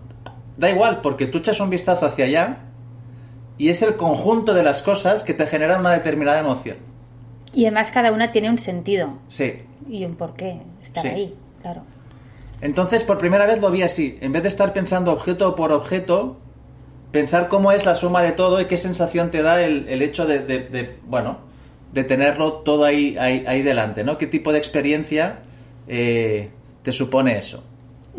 [0.56, 2.56] da igual, porque tú echas un vistazo hacia allá
[3.58, 6.76] y es el conjunto de las cosas que te generan una determinada emoción.
[7.52, 9.18] Y además cada una tiene un sentido.
[9.28, 9.62] Sí.
[9.88, 11.82] Y un porqué estar ahí, claro.
[12.60, 14.18] Entonces, por primera vez lo vi así.
[14.20, 16.38] En vez de estar pensando objeto por objeto,
[17.12, 20.96] pensar cómo es la suma de todo y qué sensación te da el, hecho de,
[21.06, 21.38] bueno,
[21.92, 24.18] de tenerlo todo ahí, ahí, delante, ¿no?
[24.18, 25.40] ¿Qué tipo de experiencia
[25.86, 26.50] eh,
[26.82, 27.62] te supone eso?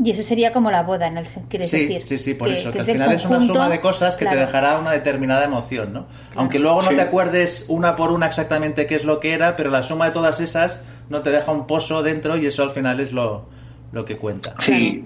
[0.03, 1.21] Y eso sería como la boda, ¿no?
[1.47, 2.03] ¿Quieres sí, decir?
[2.05, 4.77] Sí, sí, por eso, que, al final es una suma de cosas que te dejará
[4.77, 6.07] una determinada emoción, ¿no?
[6.35, 9.69] Aunque luego no te acuerdes una por una exactamente qué es lo que era, pero
[9.69, 12.99] la suma de todas esas no te deja un pozo dentro y eso al final
[12.99, 13.47] es lo,
[13.93, 14.55] lo que cuenta.
[14.59, 15.05] Sí.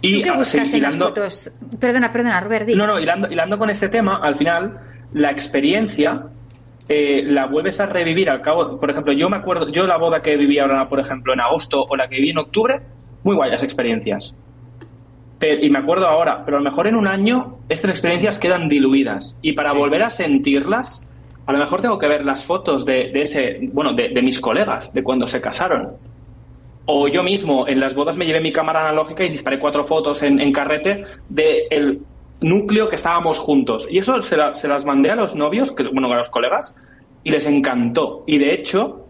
[0.00, 1.50] Y, ¿Tú qué buscas en las fotos?
[1.78, 2.68] Perdona, perdona, Robert.
[2.68, 4.78] No, no, hilando, con este tema, al final,
[5.12, 6.26] la experiencia
[6.88, 8.78] eh, la vuelves a revivir al cabo.
[8.78, 11.84] Por ejemplo, yo me acuerdo, yo la boda que viví ahora, por ejemplo, en agosto
[11.88, 12.80] o la que viví en octubre,
[13.26, 14.34] muy guayas experiencias.
[15.60, 19.36] y me acuerdo ahora, pero a lo mejor en un año estas experiencias quedan diluidas.
[19.42, 21.06] Y para volver a sentirlas,
[21.44, 25.02] a lo mejor tengo que ver las fotos de, ese, bueno, de mis colegas, de
[25.02, 25.98] cuando se casaron
[26.86, 30.22] o yo mismo en las bodas me llevé mi cámara analógica y disparé cuatro fotos
[30.22, 32.00] en, carrete del
[32.40, 33.88] núcleo que estábamos juntos.
[33.90, 36.74] Y eso se, las mandé a los novios, que, bueno, a los colegas,
[37.24, 38.22] y les encantó.
[38.26, 39.05] Y de hecho,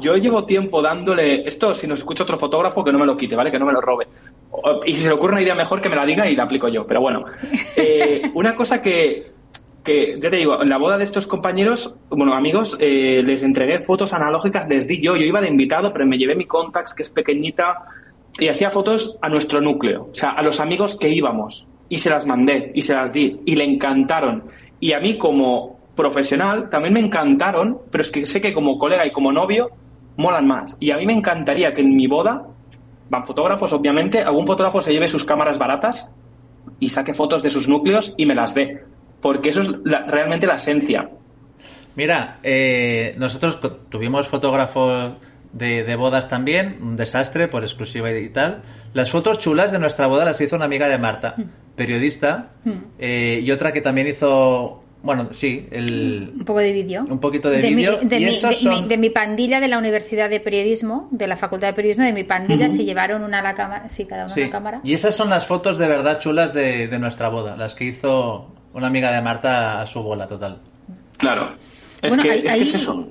[0.00, 3.36] yo llevo tiempo dándole esto, si nos escucha otro fotógrafo, que no me lo quite,
[3.36, 3.50] ¿vale?
[3.50, 4.06] Que no me lo robe.
[4.86, 6.68] Y si se le ocurre una idea mejor, que me la diga y la aplico
[6.68, 6.86] yo.
[6.86, 7.24] Pero bueno,
[7.76, 9.32] eh, una cosa que,
[9.84, 13.80] que, ya te digo, en la boda de estos compañeros, bueno, amigos, eh, les entregué
[13.80, 17.02] fotos analógicas, les di yo, yo iba de invitado, pero me llevé mi Contax, que
[17.02, 17.84] es pequeñita,
[18.38, 22.10] y hacía fotos a nuestro núcleo, o sea, a los amigos que íbamos, y se
[22.10, 24.44] las mandé, y se las di, y le encantaron.
[24.78, 29.06] Y a mí como profesional también me encantaron, pero es que sé que como colega
[29.06, 29.70] y como novio
[30.16, 30.76] molan más.
[30.78, 32.46] Y a mí me encantaría que en mi boda,
[33.10, 36.10] van fotógrafos obviamente, algún fotógrafo se lleve sus cámaras baratas
[36.78, 38.84] y saque fotos de sus núcleos y me las dé
[39.20, 39.68] porque eso es
[40.06, 41.10] realmente la esencia.
[41.94, 45.14] Mira, eh, nosotros tuvimos fotógrafos
[45.52, 48.62] de, de, bodas también, un desastre por exclusiva y tal.
[48.92, 51.42] Las fotos chulas de nuestra boda las hizo una amiga de Marta, mm.
[51.74, 52.70] periodista, mm.
[52.98, 56.32] Eh, y otra que también hizo bueno, sí, el...
[56.36, 57.06] Un poco de vídeo.
[57.08, 57.98] Un poquito de, vídeo.
[57.98, 62.04] De, mi, de, mi, pandilla de la Universidad de Periodismo, de la Facultad de Periodismo,
[62.04, 64.80] de mi pandilla, se llevaron una a la cámara, sí, cada una a la cámara.
[64.84, 68.88] Y esas son las fotos de verdad chulas de, nuestra boda, las que hizo una
[68.88, 70.58] amiga de Marta a su bola total.
[71.16, 71.54] Claro.
[72.02, 73.08] Es, que, es, eso.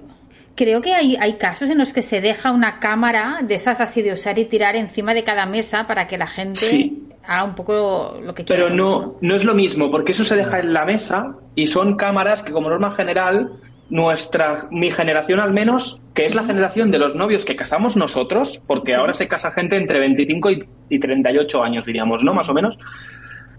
[0.56, 4.02] Creo que hay, hay casos en los que se deja una cámara de esas así
[4.02, 6.92] de usar y tirar encima de cada mesa para que la gente
[7.28, 8.64] haga un poco lo que quiera.
[8.64, 11.98] Pero no, no es lo mismo, porque eso se deja en la mesa y son
[11.98, 13.52] cámaras que como norma general
[13.90, 18.62] nuestra, mi generación al menos, que es la generación de los novios que casamos nosotros,
[18.66, 22.34] porque ahora se casa gente entre 25 y, y 38 años, diríamos, ¿no?
[22.34, 22.78] Más o menos.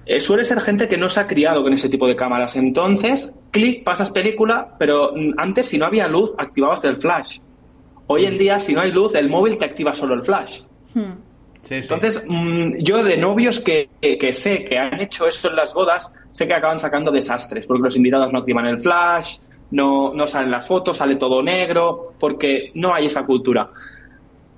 [0.07, 2.55] Eh, suele ser gente que no se ha criado con ese tipo de cámaras.
[2.55, 7.41] Entonces, clic, pasas película, pero mm, antes si no había luz, activabas el flash.
[8.07, 10.61] Hoy en día, si no hay luz, el móvil te activa solo el flash.
[10.95, 11.15] Hmm.
[11.69, 16.13] Entonces, mm, yo de novios que, que, sé que han hecho eso en las bodas,
[16.31, 19.39] sé que acaban sacando desastres, porque los invitados no activan el flash,
[19.73, 23.69] no, no salen las fotos, sale todo negro, porque no hay esa cultura.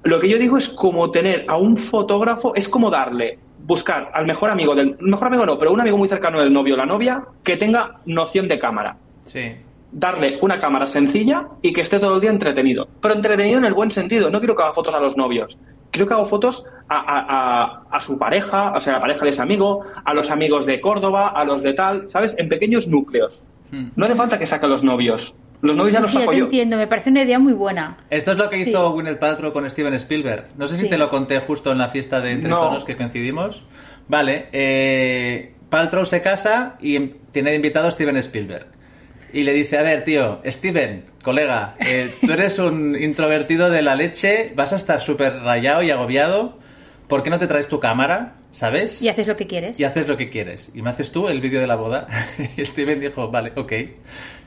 [0.02, 4.24] Lo que yo digo es como tener a un fotógrafo, es como darle buscar al
[4.24, 6.86] mejor amigo del mejor amigo no, pero un amigo muy cercano del novio o la
[6.86, 8.96] novia que tenga noción de cámara.
[9.24, 9.52] Sí.
[9.92, 12.88] Darle una cámara sencilla y que esté todo el día entretenido.
[13.02, 14.30] Pero entretenido en el buen sentido.
[14.30, 15.58] No quiero que haga fotos a los novios.
[15.90, 19.42] Quiero que haga fotos a, a, su pareja, o sea, a la pareja de ese
[19.42, 22.34] amigo, a los amigos de Córdoba, a los de tal, ¿sabes?
[22.38, 23.42] En pequeños núcleos.
[23.70, 23.88] Hmm.
[23.96, 25.34] No hace falta que saque a los novios.
[25.60, 26.44] Los novios ya los sí, saco yo.
[26.44, 27.96] entiendo, me parece una idea muy buena.
[28.10, 30.46] Esto es lo que hizo Gwyneth Paltrow con Steven Spielberg.
[30.56, 33.62] No sé si te lo conté justo en la fiesta de Entre Tonos que coincidimos.
[34.06, 36.98] Vale, eh, Paltrow se casa y
[37.32, 38.66] tiene de invitado a Steven Spielberg.
[39.32, 43.94] Y le dice, a ver, tío, Steven, colega, eh, tú eres un introvertido de la
[43.94, 46.58] leche, vas a estar súper rayado y agobiado.
[47.08, 48.37] ¿Por qué no te traes tu cámara?
[48.50, 49.00] ¿Sabes?
[49.02, 49.78] Y haces lo que quieres.
[49.78, 50.70] Y haces lo que quieres.
[50.74, 52.06] Y me haces tú el vídeo de la boda.
[52.56, 53.72] y Steven dijo, vale, ok.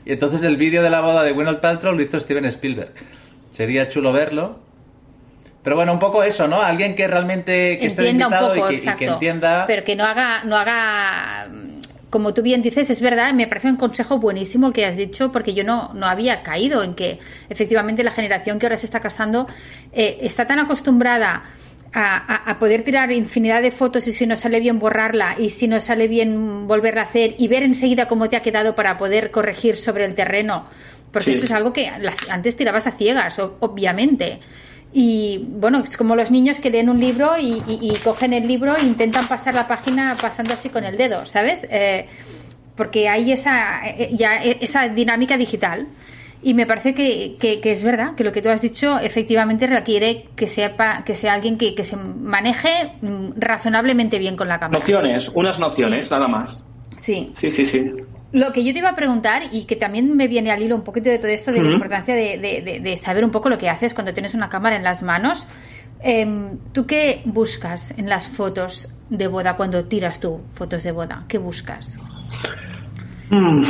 [0.04, 2.92] Y entonces el vídeo de la boda de Gwyneth Paltrow lo hizo Steven Spielberg.
[3.52, 4.58] Sería chulo verlo.
[5.62, 6.60] Pero bueno, un poco eso, ¿no?
[6.60, 9.64] Alguien que realmente que esté invitado y, que, entienda.
[9.66, 11.48] Pero que no haga, no haga
[12.12, 15.54] como tú bien dices, es verdad, me parece un consejo buenísimo que has dicho, porque
[15.54, 19.48] yo no, no había caído en que efectivamente la generación que ahora se está casando
[19.92, 21.44] eh, está tan acostumbrada
[21.94, 25.80] a, poder tirar infinidad de fotos y si no sale bien borrarla y si no
[25.80, 29.76] sale bien volverla a hacer y ver enseguida cómo te ha quedado para poder corregir
[29.76, 30.66] sobre el terreno.
[31.10, 31.90] Porque eso es algo que
[32.30, 34.40] antes tirabas a ciegas, obviamente.
[34.94, 38.82] Y bueno, es como los niños que leen un libro y, cogen el libro e
[38.82, 41.66] intentan pasar la página pasando así con el dedo, ¿sabes?
[41.70, 42.06] Eh,
[42.76, 45.86] porque hay esa, eh, ya esa dinámica digital.
[46.44, 50.26] Y me parece que, que, es verdad, que lo que tú has dicho efectivamente requiere
[50.34, 54.80] que, sepa, que sea alguien que, que se maneje mm, razonablemente bien con la cámara.
[54.80, 56.64] Nociones, unas nociones, nada más.
[56.98, 57.32] Sí.
[57.38, 57.92] Sí, sí, sí.
[58.32, 60.82] Lo que yo te iba a preguntar, y que también me viene al hilo un
[60.82, 63.68] poquito de todo esto, de la importancia de, de, de, saber un poco lo que
[63.68, 65.46] haces cuando tienes una cámara en las manos.
[66.00, 71.24] Em, ¿Tú qué buscas en las fotos de boda cuando tiras tú fotos de boda?
[71.28, 71.98] ¿Qué buscas?
[73.30, 73.64] Mm,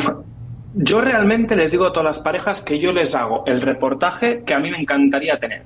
[0.74, 4.54] yo realmente les digo a todas las parejas que yo les hago el reportaje que
[4.54, 5.62] a mí me encantaría tener.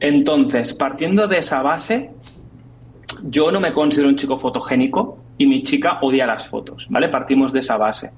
[0.00, 2.10] Entonces, partiendo de esa base,
[3.24, 7.08] yo no me considero un chico fotogénico y mi chica odia las fotos, ¿vale?
[7.08, 8.12] Partimos de esa base.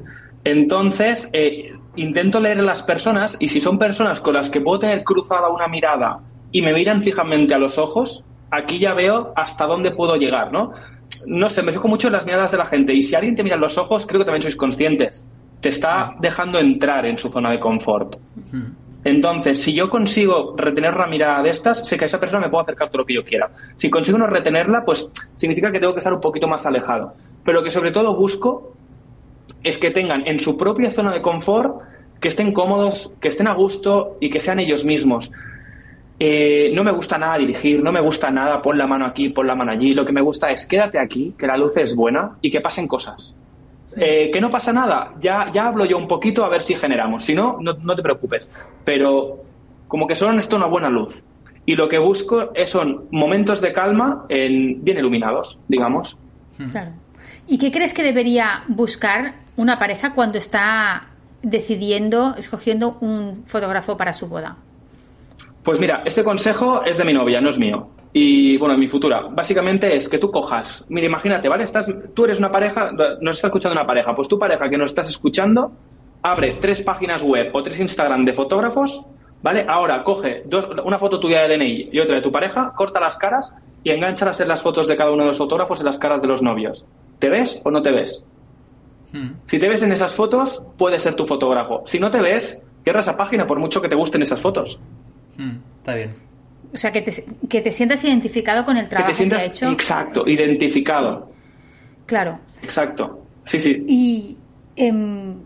[0.44, 4.78] Entonces, eh, intento leer a las personas y si son personas con las que puedo
[4.78, 6.20] tener cruzada una mirada
[6.52, 10.72] y me miran fijamente a los ojos, aquí ya veo hasta dónde puedo llegar, ¿no?
[11.26, 13.42] No sé, me fijo mucho en las miradas de la gente y si alguien te
[13.42, 15.24] mira en los ojos, creo que también sois conscientes
[15.66, 18.14] te está dejando entrar en su zona de confort.
[19.02, 22.50] Entonces, si yo consigo retener una mirada de estas, sé que a esa persona me
[22.50, 23.50] puedo acercar todo lo que yo quiera.
[23.74, 27.14] Si consigo no retenerla, pues significa que tengo que estar un poquito más alejado.
[27.44, 28.74] Pero lo que sobre todo busco
[29.64, 31.80] es que tengan en su propia zona de confort,
[32.20, 35.32] que estén cómodos, que estén a gusto y que sean ellos mismos.
[36.20, 39.48] Eh, no me gusta nada dirigir, no me gusta nada pon la mano aquí, pon
[39.48, 39.94] la mano allí.
[39.94, 42.86] Lo que me gusta es quédate aquí, que la luz es buena y que pasen
[42.86, 43.34] cosas.
[43.96, 47.24] Eh, que no pasa nada, ya, ya hablo yo un poquito a ver si generamos.
[47.24, 48.50] Si no, no, te preocupes.
[48.84, 49.42] Pero
[49.88, 51.24] como que son esto una buena luz.
[51.64, 56.16] Y lo que busco es, son momentos de calma en, bien iluminados, digamos.
[56.70, 56.92] Claro.
[57.48, 61.08] ¿Y qué crees que debería buscar una pareja cuando está
[61.42, 64.56] decidiendo, escogiendo un fotógrafo para su boda?
[65.64, 67.88] Pues mira, este consejo es de mi novia, no es mío
[68.18, 69.26] y bueno, mi futura.
[69.30, 71.64] Básicamente es que tú cojas, mira, imagínate, ¿vale?
[71.64, 72.90] Estás, tú eres una pareja,
[73.20, 75.70] nos está escuchando una pareja, pues tu pareja que nos estás escuchando,
[76.22, 79.02] abre tres páginas web o tres Instagram de fotógrafos,
[79.42, 79.66] ¿vale?
[79.68, 83.18] Ahora coge dos, una foto tuya de DNI y otra de tu pareja, corta las
[83.18, 83.54] caras
[83.84, 86.28] y enganchalas en las fotos de cada uno de los fotógrafos en las caras de
[86.28, 86.86] los novios.
[87.18, 88.24] ¿Te ves o no te ves?
[89.12, 89.32] Hmm.
[89.44, 91.82] Si te ves en esas fotos, puede ser tu fotógrafo.
[91.84, 94.80] Si no te ves, cierra esa página por mucho que te gusten esas fotos.
[95.36, 96.26] Hmm, está bien.
[96.72, 99.70] O sea, que te, que te sientas identificado con el trabajo que, te ha hecho.
[99.70, 101.32] Exacto, identificado.
[102.06, 102.38] Claro.
[102.62, 103.26] Exacto.
[103.44, 103.84] Sí, sí.
[103.86, 104.36] Y
[104.76, 105.36] em,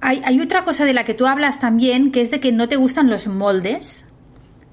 [0.00, 2.76] hay, otra cosa de la que tú hablas también, que es de que no te
[2.76, 4.06] gustan los moldes,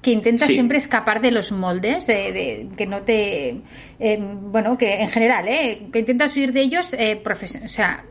[0.02, 3.60] que intentas siempre escapar de los moldes, de, que no te...
[4.00, 5.86] Em, bueno, que en general, ¿eh?
[5.92, 8.04] que intentas huir de ellos, eh, o sea,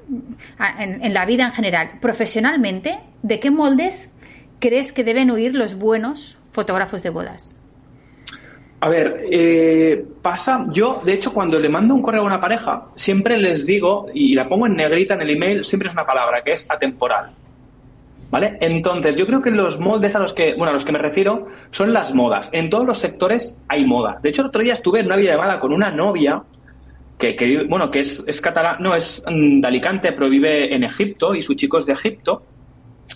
[0.80, 1.92] en la vida en general.
[2.00, 4.10] Profesionalmente, ¿de qué moldes
[4.60, 7.58] crees que deben huir los buenos fotógrafos de bodas?
[8.84, 12.88] A ver, eh, pasa, yo de hecho cuando le mando un correo a una pareja,
[12.96, 16.42] siempre les digo, y la pongo en negrita en el email, siempre es una palabra,
[16.44, 17.30] que es atemporal.
[18.32, 18.58] ¿Vale?
[18.62, 21.48] Entonces, yo creo que los moldes a los que, bueno, a los que me refiero
[21.70, 22.50] son las modas.
[22.54, 24.20] En todos los sectores hay moda.
[24.24, 26.42] De hecho, el otro día estuve en una videollamada con una novia
[27.20, 30.84] que, que bueno, que es, es catalán, no, es mm, de Alicante, pero vive en
[30.84, 32.42] Egipto y su chico es de Egipto.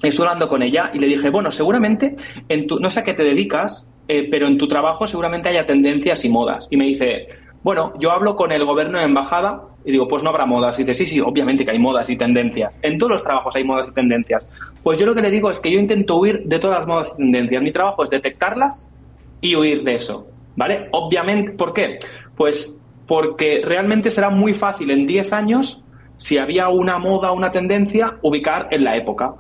[0.02, 2.16] Estuve hablando con ella y le dije, bueno, seguramente,
[2.50, 5.66] en tu, no sé a qué te dedicas, eh, pero en tu trabajo seguramente haya
[5.66, 6.68] tendencias y modas.
[6.70, 7.28] Y me dice,
[7.64, 10.78] bueno, yo hablo con el gobierno de embajada y digo, pues no habrá modas.
[10.78, 12.78] Y dice, sí, sí, obviamente que hay modas y tendencias.
[12.84, 14.48] En todos los trabajos hay modas y tendencias.
[14.84, 17.14] Pues yo lo que le digo es que yo intento huir de todas las modas
[17.14, 17.64] y tendencias.
[17.64, 18.88] Mi trabajo es detectarlas
[19.42, 20.28] y huir de eso.
[20.56, 20.90] ¿Vale?
[20.92, 21.98] Obviamente, ¿por qué?
[22.38, 25.84] Pues porque realmente será muy fácil en 10 años,
[26.18, 29.34] si había una moda una tendencia, ubicar en la época.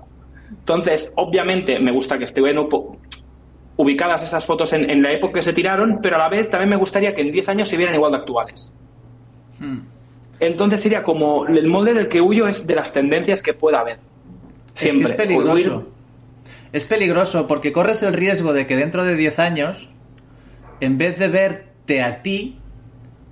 [0.49, 2.67] Entonces, obviamente, me gusta que esté bueno,
[3.77, 6.77] ubicadas esas fotos en, la época que se tiraron, pero a la vez también me
[6.77, 8.71] gustaría que en 10 años se vieran igual de actuales.
[9.59, 9.79] Hmm.
[10.39, 13.99] Entonces sería como el molde del que huyo es de las tendencias que pueda haber.
[14.73, 15.11] Siempre.
[15.11, 15.87] Es, peligroso.
[16.73, 19.89] Es peligroso porque corres el riesgo de que dentro de 10 años,
[20.81, 22.59] en vez de verte a ti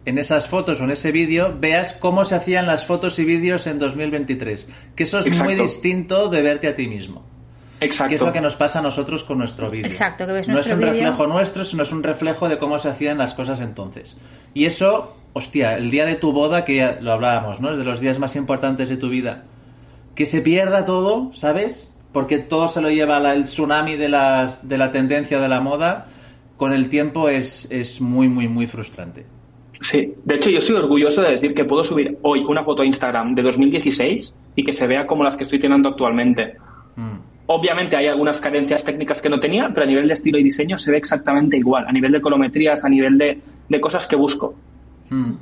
[0.06, 3.68] en esas fotos o en ese vídeo, veas cómo se hacían las fotos y vídeos
[3.68, 4.68] en 2023.
[4.95, 7.24] Que eso es muy distinto de verte a ti mismo.
[7.80, 8.10] Exacto.
[8.10, 9.88] Que es lo que nos pasa a nosotros con nuestro vídeo.
[9.88, 12.89] Exacto, que ves No es un reflejo nuestro, sino es un reflejo de cómo se
[12.89, 14.16] hacían las cosas entonces.
[14.54, 17.72] Y eso, hostia, el día de tu boda, que ya lo hablábamos, ¿no?
[17.72, 19.43] Es de los días más importantes de tu vida.
[20.16, 21.91] Que se pierda todo, ¿sabes?
[22.12, 26.08] Porque todo se lo lleva el tsunami de, las, de la tendencia de la moda,
[26.58, 29.26] con el tiempo es, es muy, muy, muy frustrante.
[29.84, 32.86] Sí, de hecho yo estoy orgulloso de decir que puedo subir hoy una foto a
[32.86, 36.55] Instagram de 2016 y que se vea como las que estoy teniendo actualmente.
[36.95, 37.17] Mm.
[37.47, 40.77] Obviamente hay algunas carencias técnicas que no tenía, pero a nivel de estilo y diseño
[40.77, 44.55] se ve exactamente igual, a nivel de colometrías, a nivel de, cosas que busco.
[45.09, 45.34] Hmm.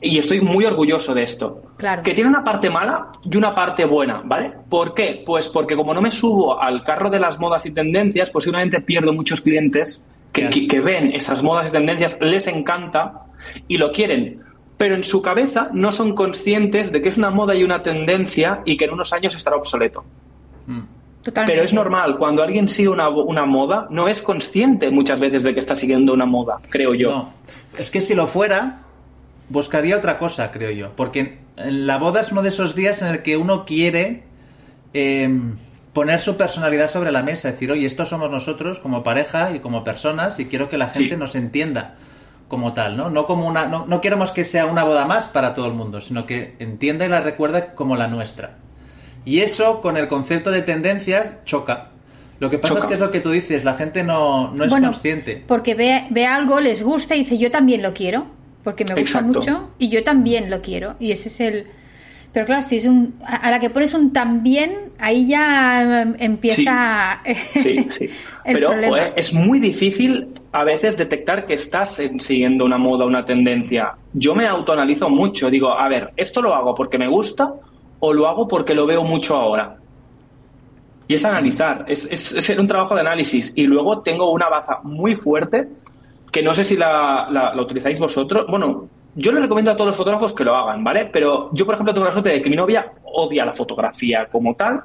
[0.00, 1.62] Y estoy muy orgulloso de esto.
[1.78, 2.04] Claro.
[2.04, 4.52] Que tiene una parte mala y una parte buena, ¿vale?
[4.68, 5.24] ¿Por qué?
[5.26, 9.12] Pues porque como no me subo al carro de las modas y tendencias, posiblemente pierdo
[9.12, 10.00] muchos clientes
[10.32, 13.22] que, que ven esas modas y tendencias, les encanta
[13.68, 14.42] y lo quieren
[14.82, 18.62] pero en su cabeza no son conscientes de que es una moda y una tendencia
[18.64, 20.02] y que en unos años estará obsoleto.
[21.46, 25.54] Pero es normal, cuando alguien sigue una, una, moda, no es consciente muchas veces de
[25.54, 27.10] que está siguiendo una moda, creo yo.
[27.10, 27.32] No.
[27.78, 28.80] Es que si lo fuera,
[29.48, 30.90] buscaría otra cosa, creo yo.
[30.96, 34.24] Porque la boda es uno de esos días en el que uno quiere
[34.94, 35.54] em,
[35.92, 39.84] poner su personalidad sobre la mesa, decir, oye, estos somos nosotros como pareja y como
[39.84, 41.94] personas y quiero que la gente nos entienda
[42.52, 43.08] como tal, ¿no?
[43.08, 46.02] No como una, no, no queremos que sea una boda más para todo el mundo,
[46.02, 48.58] sino que entienda y la recuerda como la nuestra.
[49.24, 51.92] Y eso con el concepto de tendencias choca.
[52.40, 54.70] Lo que pasa es que es lo que tú dices, la gente no, no es
[54.70, 55.42] consciente.
[55.48, 58.26] Porque ve, ve algo, les gusta y dice yo también lo quiero,
[58.64, 60.96] porque me gusta mucho y yo también lo quiero.
[61.00, 61.66] Y ese es el...
[62.32, 63.14] Pero claro, si es un...
[63.24, 67.20] A la que pones un también, ahí ya empieza...
[67.54, 68.08] Sí, sí.
[68.44, 68.72] Pero
[69.14, 73.92] es muy difícil a veces detectar que estás siguiendo una moda, una tendencia.
[74.14, 77.52] Yo me autoanalizo mucho, digo, a ver, esto lo hago porque me gusta
[78.00, 79.76] o lo hago porque lo veo mucho ahora.
[81.06, 83.52] Y es analizar, es, es, un trabajo de análisis.
[83.54, 85.68] Y luego tengo una baza muy fuerte
[86.30, 88.46] que no sé si la, la, utilizáis vosotros.
[88.48, 91.10] Bueno, yo le recomiendo a todos los fotógrafos que lo hagan, ¿vale?
[91.12, 94.54] Pero yo, por ejemplo, tengo la suerte de que mi novia odia la fotografía como
[94.54, 94.80] tal,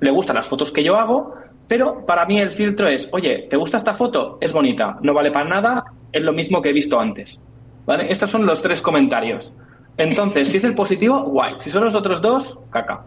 [0.00, 1.34] le gustan las fotos que yo hago,
[1.66, 4.38] pero para mí el filtro es, oye, ¿te gusta esta foto?
[4.40, 7.40] Es bonita, no vale para nada, es lo mismo que he visto antes.
[7.86, 8.10] ¿Vale?
[8.10, 9.52] Estos son los tres comentarios.
[9.96, 11.54] Entonces, si es el positivo, guay.
[11.58, 13.04] Si son los otros dos, caca.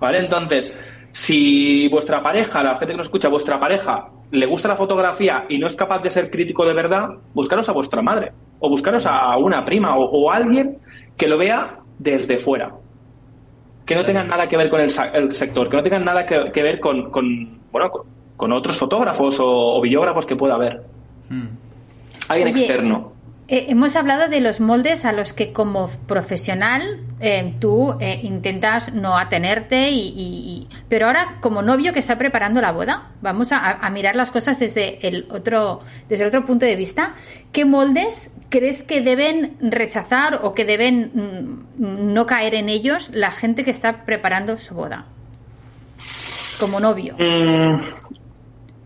[0.00, 0.20] ¿Vale?
[0.20, 0.72] Entonces,
[1.12, 5.58] si vuestra pareja, la gente que nos escucha, vuestra pareja, le gusta la fotografía y
[5.58, 8.32] no es capaz de ser crítico de verdad, buscaros a vuestra madre.
[8.60, 10.78] O buscaros a una prima o, alguien
[11.16, 12.72] que lo vea desde fuera.
[13.86, 16.78] que no tengan nada que ver con el, sector, que no tengan nada que, ver
[16.78, 17.10] con,
[17.72, 17.90] bueno,
[18.36, 20.82] con, otros fotógrafos o, videógrafos que pueda haber.
[21.28, 21.48] Hmm.
[22.28, 23.12] Alguien externo.
[23.52, 28.94] Eh, hemos hablado de los moldes a los que como profesional eh, tú eh, intentas
[28.94, 34.14] no atenerte, y, pero ahora como novio que está preparando la boda, vamos a, mirar
[34.14, 37.14] las cosas desde el otro desde el otro punto de vista.
[37.50, 41.10] ¿Qué moldes crees que deben rechazar o que deben
[41.76, 45.06] mm, no caer en ellos la gente que está preparando su boda
[46.60, 47.16] como novio?
[47.18, 47.80] Mm,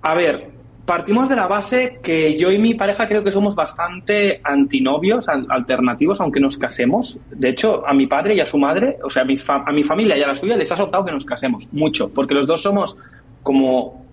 [0.00, 0.53] a ver,
[0.86, 6.20] partimos de la base que yo y mi pareja creo que somos bastante antinovios, alternativos,
[6.20, 7.18] aunque nos casemos.
[7.30, 10.18] De hecho, a mi padre y a su madre, o sea, a, a mi familia
[10.18, 12.96] y a la suya les ha soltado que nos casemos, mucho, porque los dos somos
[13.42, 14.04] como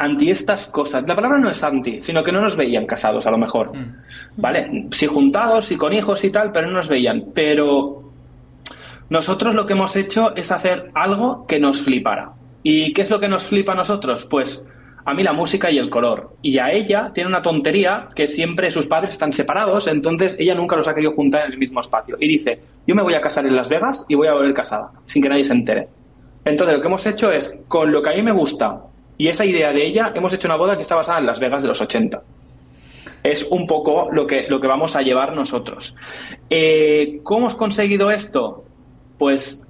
[0.00, 1.04] anti estas cosas.
[1.06, 3.76] La palabra no es anti, sino que no nos veían casados, a lo mejor.
[3.76, 3.94] Mm.
[4.38, 4.86] ¿Vale?
[4.90, 7.24] Sí juntados, sí con hijos y tal, pero no nos veían.
[7.34, 8.02] Pero
[9.10, 12.32] nosotros lo que hemos hecho es hacer algo que nos flipara.
[12.62, 14.26] ¿Y qué es lo que nos flipa a nosotros?
[14.26, 14.64] Pues
[15.10, 16.30] a mí la música y el color.
[16.42, 20.76] Y a ella tiene una tontería que siempre sus padres están separados, entonces ella nunca
[20.76, 22.16] los ha querido juntar en el mismo espacio.
[22.18, 24.90] Y dice, yo me voy a casar en Las Vegas y voy a volver casada,
[25.06, 25.88] sin que nadie se entere.
[26.44, 28.80] Entonces lo que hemos hecho es, con lo que a mí me gusta
[29.18, 31.62] y esa idea de ella, hemos hecho una boda que está basada en Las Vegas
[31.62, 32.22] de los 80.
[33.22, 35.94] Es un poco lo que, lo que vamos a llevar nosotros.
[36.48, 38.64] Eh, ¿Cómo hemos conseguido esto?
[39.18, 39.62] Pues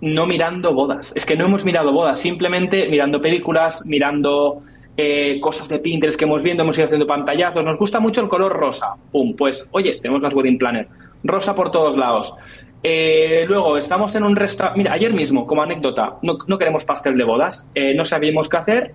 [0.00, 1.12] no mirando bodas.
[1.14, 4.62] Es que no hemos mirado bodas, simplemente mirando películas, mirando
[4.96, 7.64] eh, cosas de Pinterest que hemos viendo, hemos ido haciendo pantallazos.
[7.64, 8.94] Nos gusta mucho el color rosa.
[9.12, 10.88] Pum, pues, oye, tenemos las wedding planner.
[11.22, 12.34] Rosa por todos lados.
[12.82, 14.78] Eh, luego, estamos en un restaurante.
[14.78, 17.68] Mira, ayer mismo, como anécdota, no, no queremos pastel de bodas.
[17.74, 18.94] Eh, no sabíamos qué hacer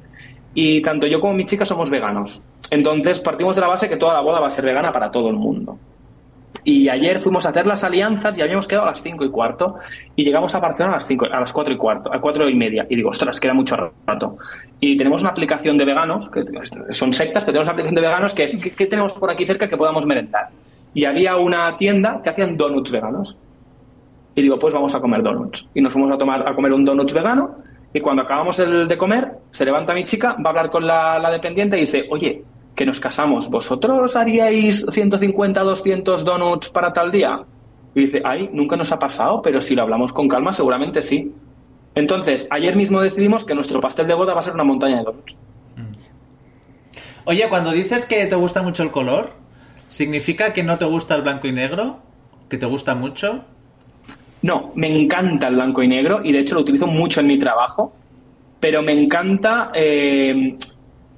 [0.53, 2.41] y tanto yo como mi chica somos veganos.
[2.69, 5.29] Entonces, partimos de la base que toda la boda va a ser vegana para todo
[5.29, 5.77] el mundo.
[6.63, 9.75] Y ayer fuimos a hacer las alianzas y habíamos quedado a las cinco y cuarto
[10.15, 12.55] y llegamos a Barcelona a las, cinco, a las 4 y cuarto, a cuatro y
[12.55, 12.85] media.
[12.89, 14.37] Y digo, ostras, queda mucho rato.
[14.79, 16.43] Y tenemos una aplicación de veganos, que
[16.91, 19.67] son sectas, pero tenemos una aplicación de veganos que es, ¿qué, tenemos por aquí cerca
[19.67, 20.49] que podamos merendar?
[20.93, 23.37] Y había una tienda que hacían donuts veganos.
[24.35, 25.65] Y digo, pues vamos a comer donuts.
[25.73, 27.55] Y nos fuimos a, tomar, a comer un donuts vegano.
[27.93, 31.29] Y cuando acabamos el de comer, se levanta mi chica, va a hablar con la
[31.31, 32.43] dependiente y dice, oye,
[32.75, 37.41] que nos casamos, ¿vosotros haríais 150, 200 donuts para tal día?
[37.93, 41.31] Y dice, ay, nunca nos ha pasado, pero si lo hablamos con calma, seguramente sí.
[41.93, 45.03] Entonces, ayer mismo decidimos que nuestro pastel de boda va a ser una montaña de
[45.03, 45.35] donuts.
[45.75, 45.91] Mm.
[47.25, 49.31] Oye, cuando dices que te gusta mucho el color,
[49.89, 51.99] ¿significa que no te gusta el blanco y negro?
[52.49, 53.43] ¿Que te gusta mucho?
[54.41, 57.37] No, me encanta el blanco y negro y de hecho lo utilizo mucho en mi
[57.37, 57.93] trabajo,
[58.59, 60.57] pero me encanta eh,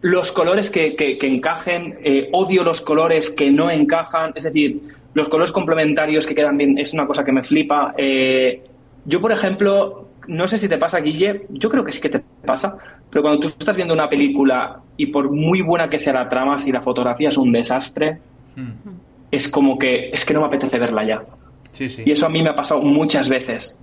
[0.03, 4.81] los colores que, que, encajen, eh, odio los colores que no encajan, es decir,
[5.13, 7.93] los colores complementarios que quedan bien es una cosa que me flipa.
[7.97, 8.61] Eh,
[9.05, 12.21] yo, por ejemplo, no sé si te pasa, Guille, yo creo que sí que te
[12.45, 12.75] pasa,
[13.09, 16.57] pero cuando tú estás viendo una película y por muy buena que sea la trama,
[16.57, 18.17] si la fotografía es un desastre,
[18.57, 18.89] hmm.
[19.31, 21.23] es como que es que no me apetece verla ya.
[21.71, 22.03] Sí, sí.
[22.05, 23.79] Y eso a mí me ha pasado muchas veces.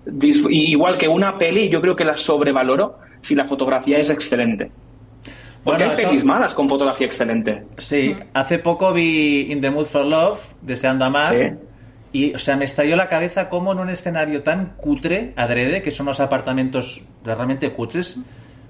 [0.51, 4.71] Igual que una peli, yo creo que la sobrevaloro si la fotografía es excelente.
[5.65, 7.65] Porque hay pelis malas con fotografía excelente.
[7.79, 11.59] Sí, hace poco vi In the Mood for Love, Deseando Amar.
[12.13, 15.91] Y, o sea, me estalló la cabeza cómo en un escenario tan cutre, adrede, que
[15.93, 18.19] son los apartamentos realmente cutres,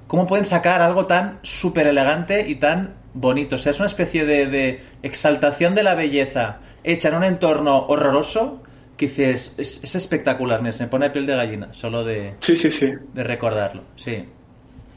[0.06, 3.54] cómo pueden sacar algo tan súper elegante y tan bonito.
[3.54, 8.62] O sea, es una especie de, exaltación de la belleza hecha en un entorno horroroso
[8.98, 12.90] que dices, es, espectacular, me, me pone piel de gallina, solo de, sí, sí, sí.
[13.14, 13.84] de recordarlo.
[13.96, 14.26] Sí.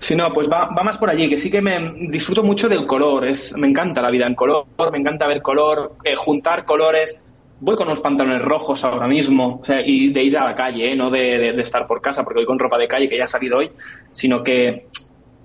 [0.03, 2.85] Sí, no, pues va, va, más por allí, que sí que me disfruto mucho del
[2.85, 7.23] color, es, me encanta la vida en color, me encanta ver color, eh, juntar colores.
[7.61, 10.95] Voy con unos pantalones rojos ahora mismo, y de ir a la calle, ¿eh?
[10.97, 13.59] no de, estar por casa, porque voy con ropa de calle que ya ha salido
[13.59, 13.71] hoy,
[14.11, 14.87] sino que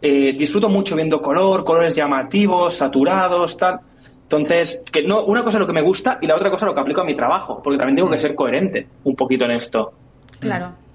[0.02, 3.78] eh, disfruto mucho viendo color, colores llamativos, saturados, tal.
[4.24, 6.70] Entonces, que no, una cosa es lo que me gusta y la otra cosa es
[6.70, 9.52] lo que aplico a mi trabajo, porque también tengo que ser coherente un poquito en
[9.52, 9.92] esto.
[10.40, 10.87] Claro.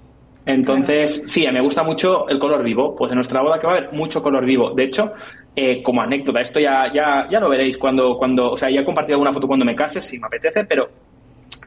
[0.46, 2.94] Entonces, sí, me gusta mucho el color vivo.
[2.94, 4.70] Pues en nuestra boda que va a haber mucho color vivo.
[4.70, 5.12] De hecho,
[5.56, 8.84] eh, como anécdota, esto ya, ya, ya lo veréis cuando, cuando, o sea, ya he
[8.84, 10.88] compartido alguna foto cuando me case, si me apetece, pero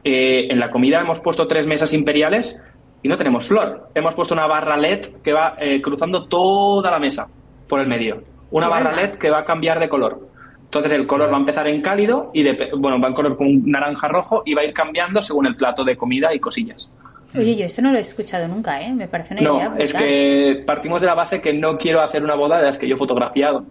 [0.04, 2.62] eh, en la comida hemos puesto tres mesas imperiales
[3.02, 3.88] y no tenemos flor.
[3.94, 7.28] Hemos puesto una barra LED que va eh, cruzando toda la mesa
[7.68, 8.22] por el medio.
[8.50, 10.20] Una barra LED que va a cambiar de color.
[10.64, 13.70] Entonces el color va a empezar en cálido y de, bueno, va en color con
[13.70, 16.90] naranja rojo y va a ir cambiando según el plato de comida y cosillas.
[17.34, 18.92] Oye, yo esto no lo he escuchado nunca, ¿eh?
[18.92, 19.68] Me parece una idea.
[19.68, 22.78] No, es que partimos de la base que no quiero hacer una boda de las
[22.78, 23.66] que yo he fotografiado.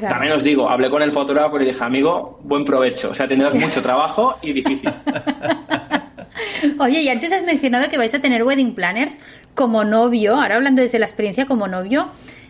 [0.00, 3.10] También os digo, hablé con el fotógrafo y le dije, amigo, buen provecho.
[3.10, 4.90] O sea, tendrás mucho trabajo y difícil.
[6.78, 9.18] Oye, y antes has mencionado que vais a tener wedding planners
[9.54, 12.08] como novio, ahora hablando desde la experiencia como novio,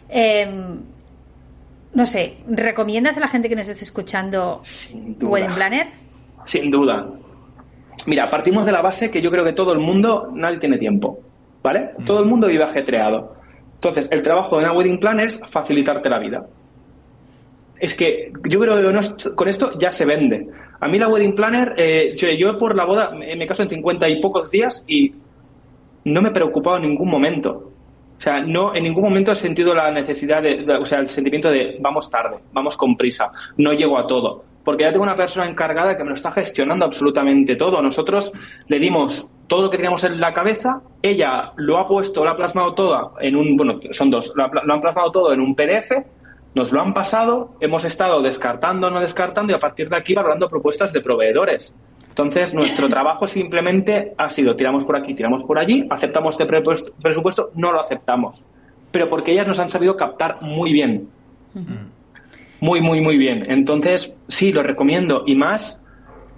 [0.08, 0.80] em,
[1.94, 4.62] no sé, ¿recomiendas a la gente que nos esté escuchando
[5.20, 5.88] wedding planner?
[6.44, 7.06] Sin duda.
[8.06, 11.18] Mira, partimos de la base que yo creo que todo el mundo, nadie tiene tiempo,
[11.62, 11.90] ¿vale?
[11.98, 12.04] Mm.
[12.04, 13.36] Todo el mundo vive ajetreado.
[13.74, 16.46] Entonces, el trabajo de una wedding planner es facilitarte la vida.
[17.78, 20.46] Es que yo creo que con esto ya se vende.
[20.80, 24.20] A mí la wedding planner, eh, yo, por la boda me caso en 50 y
[24.20, 25.12] pocos días y
[26.04, 27.70] no me he preocupado en ningún momento.
[28.18, 31.50] O sea, no en ningún momento he sentido la necesidad de, o sea, el sentimiento
[31.50, 35.48] de vamos tarde, vamos con prisa, no llego a todo porque ya tengo una persona
[35.48, 37.82] encargada que me lo está gestionando absolutamente todo.
[37.82, 38.32] Nosotros
[38.68, 42.36] le dimos todo lo que teníamos en la cabeza, ella lo ha puesto, lo ha
[42.36, 45.90] plasmado todo en un, bueno, son dos, lo, han plasmado todo en un PDF,
[46.54, 50.48] nos lo han pasado, hemos estado descartando, no descartando y a partir de aquí valorando
[50.48, 51.74] propuestas de proveedores.
[52.08, 57.50] Entonces, nuestro trabajo simplemente ha sido tiramos por aquí, tiramos por allí, aceptamos este presupuesto,
[57.54, 58.42] no lo aceptamos.
[58.90, 61.08] Pero porque ellas nos han sabido captar muy bien
[62.62, 63.50] muy, muy, muy bien.
[63.50, 65.24] Entonces, sí, lo recomiendo.
[65.26, 65.82] Y más,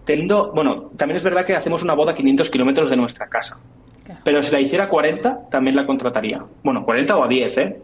[0.07, 3.61] teniendo, bueno, también es verdad que hacemos una boda a 500 kilómetros de nuestra casa.
[4.25, 6.43] Pero si la hiciera 40, también la contrataría.
[6.63, 7.77] Bueno, 40 o a 10, ¿eh?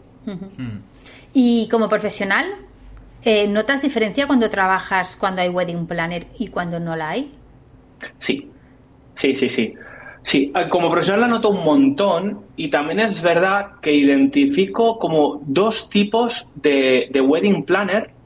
[1.35, 2.47] Y como profesional,
[3.27, 7.35] eh, ¿notas diferencia cuando trabajas cuando hay wedding planner y cuando no la hay?
[8.17, 8.51] Sí,
[9.17, 9.75] sí, sí, sí.
[10.23, 15.43] Sí, eh, como profesional la noto un montón y también es verdad que identifico como
[15.45, 18.19] dos tipos de, de wedding planner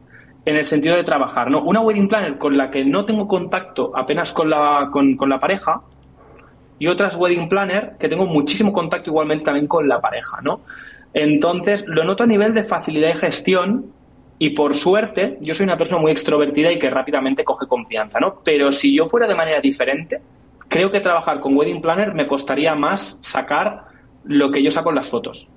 [0.46, 1.62] en el sentido de trabajar, ¿no?
[1.62, 5.80] Una wedding planner con la que no tengo contacto apenas con la, con, la pareja
[6.78, 10.60] y otras wedding planner que tengo muchísimo contacto igualmente también con la pareja, ¿no?
[11.14, 13.86] Entonces, lo noto a nivel de facilidad y gestión
[14.38, 18.40] y por suerte, yo soy una persona muy extrovertida y que rápidamente coge confianza, ¿no?
[18.44, 20.20] Pero si yo fuera de manera diferente,
[20.68, 23.84] creo que trabajar con wedding planner me costaría más sacar
[24.24, 25.48] lo que yo saco en las fotos.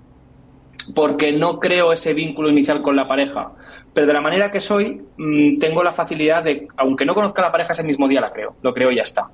[0.95, 3.51] Porque no creo ese vínculo inicial con la pareja
[3.97, 7.45] pero de la manera que soy, mm, tengo la facilidad de, aunque no conozca a
[7.45, 9.27] la pareja ese mismo día, la creo, lo creo y ya está.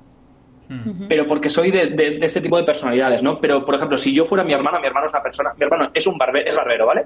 [1.06, 3.38] Pero porque soy de, este tipo de personalidades, ¿no?
[3.40, 5.90] Pero, por ejemplo, si yo fuera mi hermano, mi hermano es una persona, mi hermano
[5.92, 7.04] es un barbero, es barbero, ¿vale?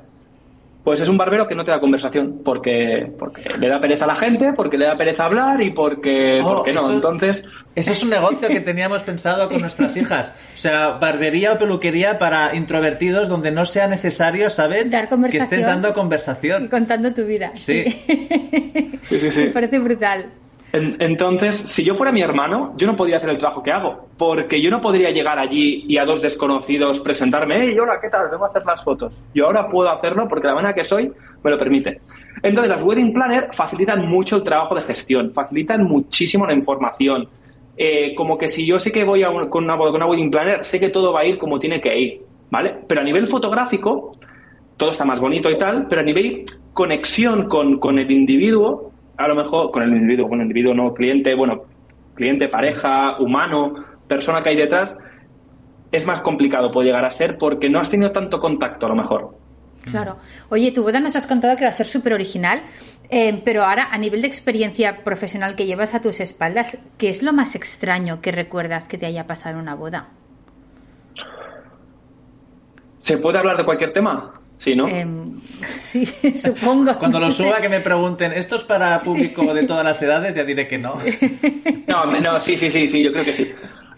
[0.88, 4.08] Pues es un barbero que no te da conversación porque, porque le da pereza a
[4.08, 6.90] la gente, porque le da pereza hablar y porque, oh, porque no.
[6.90, 7.44] Entonces.
[7.74, 10.32] Eso es un negocio que teníamos pensado con nuestras hijas.
[10.54, 14.88] O sea, barbería o peluquería para introvertidos donde no sea necesario saber
[15.30, 16.64] que estés dando conversación.
[16.64, 17.50] Y contando tu vida.
[17.52, 17.84] Sí.
[19.02, 19.40] sí, sí, sí.
[19.42, 20.32] Me parece brutal.
[20.70, 24.62] Entonces, si yo fuera mi hermano, yo no podría hacer el trabajo que hago, porque
[24.62, 28.28] yo no podría llegar allí y a dos desconocidos presentarme, hey, hola, ¿qué tal?
[28.30, 29.22] Vengo a hacer las fotos.
[29.34, 31.10] Yo ahora puedo hacerlo porque la manera que soy
[31.42, 32.02] me lo permite.
[32.42, 37.26] Entonces, las wedding planner facilitan mucho el trabajo de gestión, facilitan muchísimo la información.
[37.74, 40.78] Eh, como que si yo sé que voy con, una, con una wedding planner, sé
[40.78, 42.74] que todo va a ir como tiene que ir, ¿vale?
[42.86, 44.18] Pero a nivel fotográfico,
[44.76, 46.44] todo está más bonito y tal, pero a nivel
[46.74, 50.94] conexión con, con el individuo, a lo mejor con el individuo, con el individuo no
[50.94, 51.64] cliente, bueno,
[52.14, 53.74] cliente, pareja, humano,
[54.06, 54.96] persona que hay detrás,
[55.90, 58.94] es más complicado puede llegar a ser porque no has tenido tanto contacto a lo
[58.94, 59.36] mejor.
[59.82, 60.16] Claro.
[60.50, 62.62] Oye, tu boda nos has contado que va a ser súper original,
[63.10, 67.22] eh, pero ahora a nivel de experiencia profesional que llevas a tus espaldas, ¿qué es
[67.22, 70.08] lo más extraño que recuerdas que te haya pasado en una boda?
[73.00, 74.34] ¿Se puede hablar de cualquier tema?
[74.58, 74.88] Sí, ¿no?
[74.88, 76.04] Em, sí,
[76.36, 76.94] supongo.
[76.98, 80.34] Cuando lo suba que me pregunten, ¿esto es para público de todas las edades?
[80.34, 80.96] Ya diré que no.
[81.88, 83.50] No, no, sí, sí, sí, sí, yo creo que sí.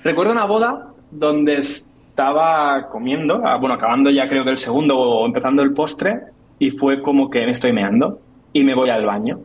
[0.04, 5.26] Recuerdo una boda donde estaba comiendo, ah, bueno, acabando ya creo que el segundo o
[5.26, 6.20] empezando el postre,
[6.60, 8.20] y fue como que me estoy meando
[8.52, 9.40] y me voy al baño.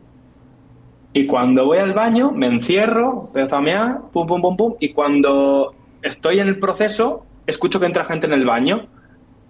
[1.12, 4.92] Y cuando voy al baño, me encierro, empiezo a mear, pum, pum, pum, pum, y
[4.92, 8.86] cuando estoy en el proceso, escucho que entra gente en el baño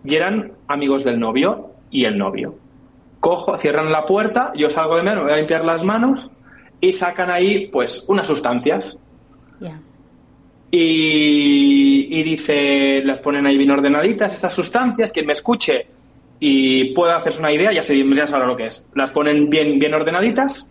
[0.07, 2.55] y eran amigos del novio y el novio.
[3.21, 6.31] Cojo, cierran la puerta, yo salgo de menos, me voy a limpiar las manos
[6.81, 8.97] y sacan ahí, pues, unas sustancias.
[10.71, 15.87] Y, y, dice, les ponen ahí bien ordenaditas estas sustancias, quien me escuche
[16.39, 18.87] y pueda hacerse una idea, ya, ya sabrá lo que es.
[18.95, 20.69] Las ponen bien, bien ordenaditas,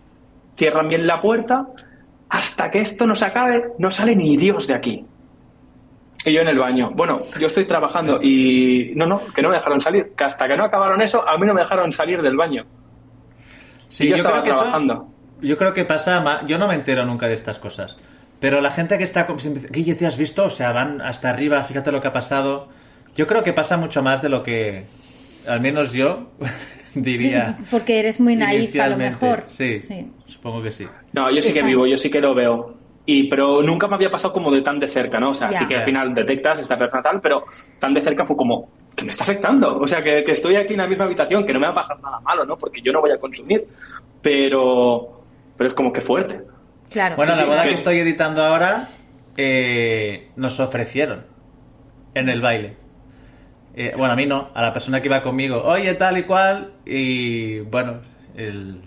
[0.56, 1.66] cierran bien la puerta,
[2.28, 5.04] hasta que esto no se acabe, no sale ni Dios de aquí.
[6.26, 6.90] Y yo en el baño.
[6.92, 10.12] Bueno, yo estoy trabajando y no, no, que no me dejaron salir.
[10.16, 12.64] Que hasta que no acabaron eso, a mí no me dejaron salir del baño.
[13.88, 15.08] Sí, yo, estaba creo que trabajando.
[15.40, 17.96] yo creo que pasa, yo no me entero nunca de estas cosas.
[18.40, 19.26] Pero la gente que está,
[19.70, 20.46] Guille, ¿te has visto?
[20.46, 22.68] O sea, van hasta arriba, fíjate lo que ha pasado.
[23.14, 24.84] Yo creo que pasa mucho más de lo que,
[25.46, 26.32] al menos yo,
[26.94, 27.56] diría.
[27.70, 29.44] Porque eres muy naif a lo mejor.
[29.46, 30.86] Sí, sí, supongo que sí.
[31.12, 32.75] No, yo sí que vivo, yo sí que lo veo.
[33.08, 35.30] Y, pero nunca me había pasado como de tan de cerca, ¿no?
[35.30, 35.58] O sea, Ya.
[35.60, 37.44] sí que al final detectas esta persona tal, pero
[37.78, 39.78] tan de cerca fue como, que me está afectando.
[39.78, 41.76] O sea, que, que estoy aquí en la misma habitación, que no me va a
[41.76, 42.56] pasar nada malo, ¿no?
[42.56, 43.64] Porque yo no voy a consumir.
[44.22, 45.22] Pero,
[45.56, 46.40] pero es como que fuerte.
[46.90, 47.16] Claro.
[47.16, 48.88] Bueno, Sí, la sí, boda que- que estoy editando ahora
[49.36, 51.24] eh, nos ofrecieron
[52.14, 52.76] en el baile.
[53.76, 56.72] Eh, bueno, a mí no, a la persona que iba conmigo, oye, tal y cual,
[56.86, 57.98] y bueno,
[58.34, 58.80] el-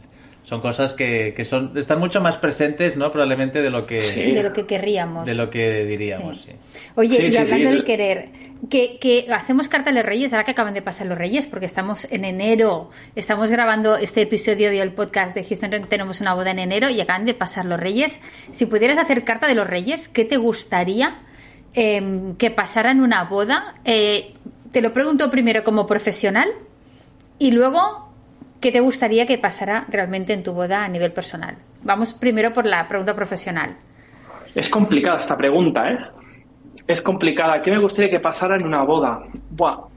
[0.49, 3.11] son cosas que, que son están mucho más presentes, ¿no?
[3.11, 4.31] Probablemente de lo que Sí.
[4.31, 5.23] de lo que querríamos.
[5.27, 6.51] de lo que diríamos, Sí.
[6.71, 6.89] sí.
[6.95, 7.75] Oye, Sí, y hablando sí.
[7.75, 8.29] del querer,
[8.67, 11.67] que, que hacemos carta a los Reyes, ahora que acaban de pasar los Reyes, porque
[11.67, 16.57] estamos en enero, estamos grabando este episodio del podcast de Houston, tenemos una boda en
[16.59, 18.19] enero y acaban de pasar los Reyes.
[18.51, 21.19] Si pudieras hacer carta de los Reyes, ¿qué te gustaría
[21.75, 23.75] eh, que pasara en una boda?
[23.85, 24.33] Eh,
[24.71, 26.49] te lo pregunto primero como profesional
[27.37, 28.08] y luego,
[28.59, 31.55] ¿qué te gustaría que pasara realmente en tu boda a nivel personal?
[31.83, 33.77] Vamos primero por la pregunta profesional.
[34.55, 35.97] Es complicada esta pregunta, ¿eh?
[36.87, 37.61] Es complicada.
[37.61, 39.23] ¿Qué me gustaría que pasara en una boda?
[39.51, 39.87] Buah.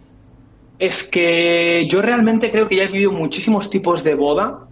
[0.78, 4.66] Es que yo realmente creo que ya he vivido muchísimos tipos de boda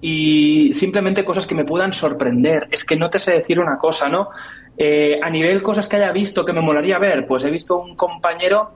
[0.00, 2.68] y simplemente cosas que me puedan sorprender.
[2.70, 4.28] Es que no te sé decir una cosa, ¿no?
[4.78, 7.96] Eh, a nivel cosas que haya visto que me molaría ver, pues he visto un
[7.96, 8.72] compañero,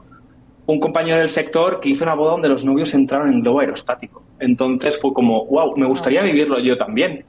[0.70, 4.22] un compañero del sector que hizo una boda donde los novios entraron en globo aerostático.
[4.38, 7.24] Entonces fue como, wow, me gustaría vivirlo yo también.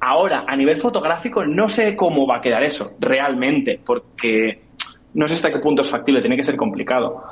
[0.00, 4.60] Ahora, a nivel fotográfico, no sé cómo va a quedar eso, realmente, porque
[5.14, 7.22] no sé hasta qué punto es factible, tiene que ser complicado.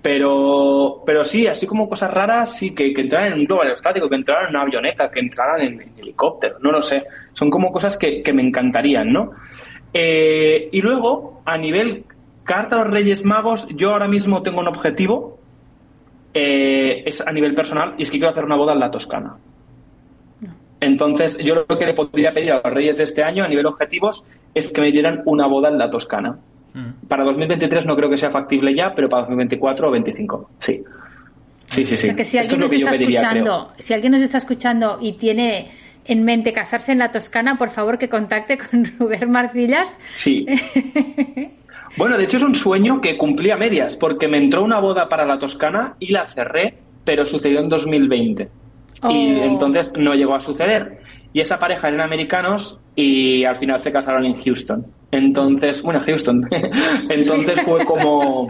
[0.00, 4.08] Pero, pero sí, así como cosas raras, sí, que, que entraran en un globo aerostático,
[4.08, 7.02] que entraran en una avioneta, que entraran en, helicóptero, no lo sé.
[7.32, 9.32] Son como cosas que, que me encantarían, ¿no?
[9.92, 12.04] Eh, y luego, a nivel
[12.48, 15.38] carta a los Reyes Magos, yo ahora mismo tengo un objetivo,
[16.32, 19.36] eh, es a nivel personal, y es que quiero hacer una boda en la Toscana.
[20.80, 23.66] Entonces, yo lo que le podría pedir a los Reyes de este año, a nivel
[23.66, 24.24] objetivos,
[24.54, 26.38] es que me dieran una boda en la Toscana.
[26.72, 27.06] Mm.
[27.06, 30.82] Para 2023 no creo que sea factible ya, pero para 2024 o 25, sí.
[31.68, 32.06] Sí, sí, O sí.
[32.06, 35.12] sea que si alguien es nos está pediría, escuchando, si alguien nos está escuchando y
[35.14, 35.70] tiene
[36.06, 39.98] en mente casarse en la Toscana, por favor que contacte con Rubén Marcillas.
[40.14, 40.46] Sí.
[41.98, 45.08] Bueno, de hecho es un sueño que cumplí a medias, porque me entró una boda
[45.08, 46.74] para la Toscana y la cerré,
[47.04, 48.42] pero sucedió en 2020.
[48.44, 48.48] Y
[49.00, 49.10] Oh.
[49.10, 50.98] entonces no llegó a suceder.
[51.32, 54.86] Y esa pareja eran americanos y al final se casaron en Houston.
[55.12, 56.48] Entonces, bueno, Houston.
[57.08, 58.48] entonces fue como.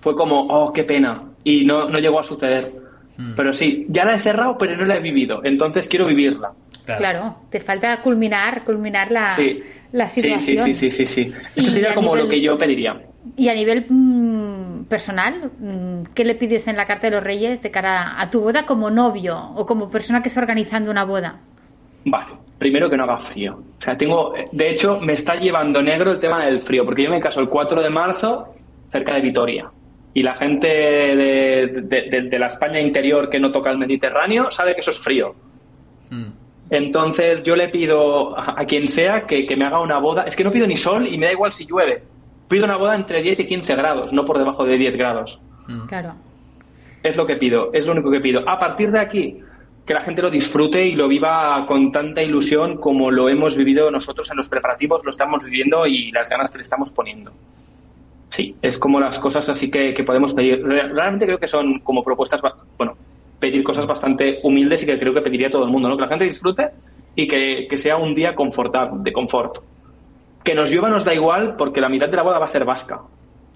[0.00, 1.22] Fue como, oh, qué pena.
[1.44, 2.81] Y no, no llegó a suceder.
[3.36, 5.40] Pero sí, ya la he cerrado, pero no la he vivido.
[5.44, 6.52] Entonces quiero vivirla.
[6.84, 7.36] Claro.
[7.48, 9.62] te falta culminar, culminar la, Sí.
[9.92, 10.66] la Sí, situación.
[10.66, 11.32] sí, sí, sí, sí, sí.
[11.54, 13.00] Y Esto a sería como nivel- lo que yo pediría.
[13.36, 17.62] Y a nivel mm, personal, mm, ¿qué le pides en la Carta de los Reyes
[17.62, 21.38] de cara a tu boda como novio o como persona que está organizando una boda?
[22.04, 23.62] Vale, primero que no haga frío.
[23.78, 27.10] O sea, tengo, de hecho, me está llevando negro el tema del frío, porque yo
[27.10, 28.54] me caso el 4 de marzo
[28.90, 29.70] cerca de Vitoria.
[30.14, 34.50] Y la gente de, de- de- de la España interior que no toca el Mediterráneo
[34.50, 35.34] sabe que eso es frío.
[36.10, 36.26] Mm.
[36.70, 40.24] Entonces yo le pido a, a quien sea que, que me haga una boda.
[40.24, 42.02] Es que no pido ni sol y me da igual si llueve.
[42.48, 45.38] Pido una boda entre 10 y 15 grados, no por debajo de 10 grados.
[45.68, 45.86] Mm.
[45.86, 46.14] Claro.
[47.02, 48.48] Es lo que pido, es lo único que pido.
[48.48, 49.38] A partir de aquí,
[49.86, 53.90] que la gente lo disfrute y lo viva con tanta ilusión como lo hemos vivido
[53.90, 57.32] nosotros en los preparativos, lo estamos viviendo y las ganas que le estamos poniendo.
[58.32, 60.64] Sí, es como las cosas así que, que podemos pedir.
[60.66, 62.40] Re- Realmente creo que son como propuestas,
[62.78, 62.94] bueno,
[63.38, 65.96] pedir cosas bastante humildes y que creo que pediría todo el mundo, ¿no?
[65.96, 66.68] Que la gente disfrute
[67.14, 69.58] y que, que sea un día confortable, de confort.
[70.42, 72.64] Que nos llueva nos da igual porque la mitad de la boda va a ser
[72.64, 73.02] vasca.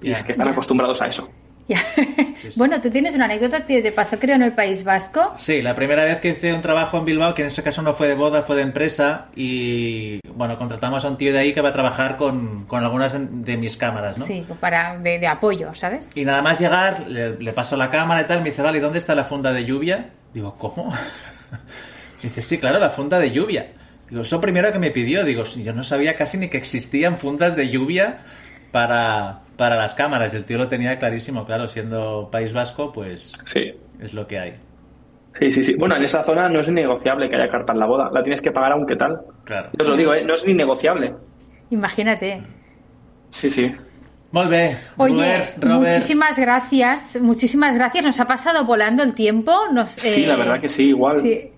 [0.02, 1.26] Y es que están acostumbrados a eso.
[1.68, 1.78] Ya.
[2.54, 5.34] Bueno, tú tienes una anécdota que te pasó, creo, en el País Vasco.
[5.36, 7.92] Sí, la primera vez que hice un trabajo en Bilbao, que en ese caso no
[7.92, 11.60] fue de boda, fue de empresa, y bueno, contratamos a un tío de ahí que
[11.60, 14.24] va a trabajar con, con algunas de, de mis cámaras, ¿no?
[14.26, 16.10] Sí, para, de, de apoyo, ¿sabes?
[16.14, 18.80] Y nada más llegar, le, le paso la cámara y tal, me dice, vale, ¿y
[18.80, 20.10] dónde está la funda de lluvia?
[20.32, 20.94] Digo, ¿cómo?
[22.22, 23.66] dice, sí, claro, la funda de lluvia.
[24.08, 27.16] Digo, eso primero que me pidió, digo, "Sí, yo no sabía casi ni que existían
[27.16, 28.18] fundas de lluvia
[28.76, 30.34] para, para las cámaras.
[30.34, 33.72] El tío lo tenía clarísimo, claro, siendo País Vasco, pues Sí.
[34.02, 34.54] es lo que hay.
[35.38, 35.74] Sí, sí, sí.
[35.78, 38.10] Bueno, en esa zona no es negociable que haya carpa en la boda.
[38.12, 39.18] La tienes que pagar aunque tal.
[39.44, 39.70] Claro.
[39.78, 40.24] Yo os lo digo, ¿eh?
[40.26, 41.14] no es ni negociable.
[41.70, 42.42] Imagínate.
[43.30, 43.74] Sí, sí.
[44.32, 45.64] Bé, Oye, Robert,
[45.94, 48.04] muchísimas gracias, muchísimas gracias.
[48.04, 49.52] Nos ha pasado volando el tiempo.
[49.72, 51.16] Nos, Sí, eh, la verdad que sí, igual.
[51.18, 51.50] sí.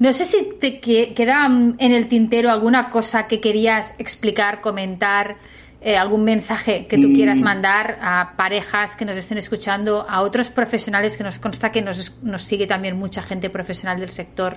[0.00, 5.36] No sé si te que- queda en el tintero alguna cosa que querías explicar, comentar,
[5.80, 7.14] eh, algún mensaje que tú Mm.
[7.14, 11.82] quieras mandar a parejas que nos estén escuchando, a otros profesionales que nos consta que
[11.82, 14.56] nos, nos sigue también mucha gente profesional del sector.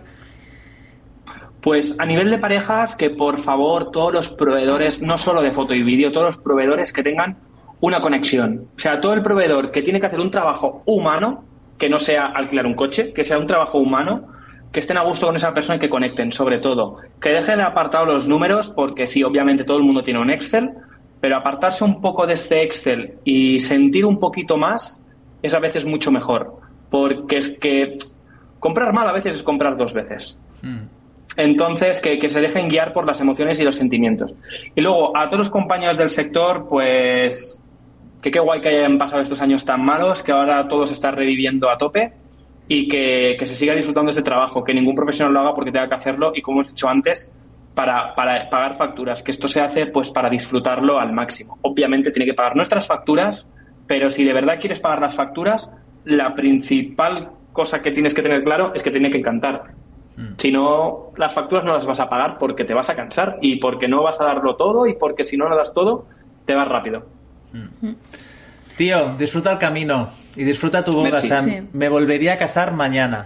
[1.61, 5.74] Pues a nivel de parejas, que por favor todos los proveedores, no solo de foto
[5.74, 7.38] y vídeo, todos los proveedores que tengan
[7.82, 8.67] una conexión.
[8.76, 11.43] O sea, todo el proveedor que tiene que hacer un trabajo humano,
[11.78, 14.28] que no sea alquilar un coche, que sea un trabajo humano,
[14.72, 16.97] que estén a gusto con esa persona y que conecten, sobre todo.
[17.20, 20.72] Que dejen apartado los números, porque sí, obviamente todo el mundo tiene un Excel,
[21.22, 25.01] pero apartarse un poco de este Excel y sentir un poquito más
[25.41, 26.57] es a veces mucho mejor.
[26.89, 27.97] Porque es que
[28.59, 30.38] comprar mal a veces es comprar dos veces.
[30.61, 30.88] Hmm.
[31.38, 34.34] Entonces, que, se dejen guiar por las emociones y los sentimientos.
[34.76, 37.59] Y luego, a todos los compañeros del sector, pues
[38.22, 41.11] que qué guay que hayan pasado estos años tan malos, que ahora todo se está
[41.11, 42.11] reviviendo a tope
[42.67, 45.95] y que, se siga disfrutando este trabajo, que ningún profesional lo haga porque tenga que
[45.95, 47.32] hacerlo y, como hemos dicho antes,
[47.80, 51.59] para, para, pagar facturas, que esto se hace pues para disfrutarlo al máximo.
[51.61, 53.47] Obviamente tiene que pagar nuestras facturas,
[53.88, 55.71] pero si de verdad quieres pagar las facturas,
[56.03, 59.75] la principal cosa que tienes que tener claro es que tiene que encantar.
[60.17, 60.34] Mm.
[60.36, 63.61] Si no, las facturas no las vas a pagar porque te vas a cansar y
[63.61, 66.05] porque no vas a darlo todo y porque si no lo das todo,
[66.45, 67.05] te vas rápido.
[67.53, 67.93] Mm.
[68.75, 71.21] Tío, disfruta el camino y disfruta tu boda.
[71.71, 73.25] me volvería a casar mañana.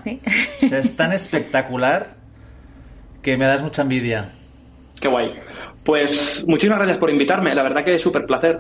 [0.62, 2.18] es tan espectacular
[3.24, 4.30] que me das mucha envidia.
[5.04, 5.30] Qué guay.
[5.84, 7.54] Pues muchísimas gracias por invitarme.
[7.54, 8.58] La verdad que es súper placer.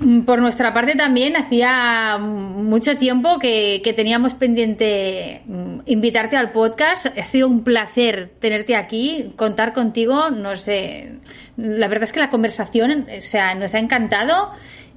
[0.00, 7.06] Mm, por nuestra parte también hacía mucho tiempo que, teníamos pendiente mm, invitarte al podcast.
[7.06, 10.28] Ha sido un placer tenerte aquí, contar contigo.
[10.28, 11.14] No sé,
[11.56, 14.50] la verdad es que la conversación, o sea, nos ha encantado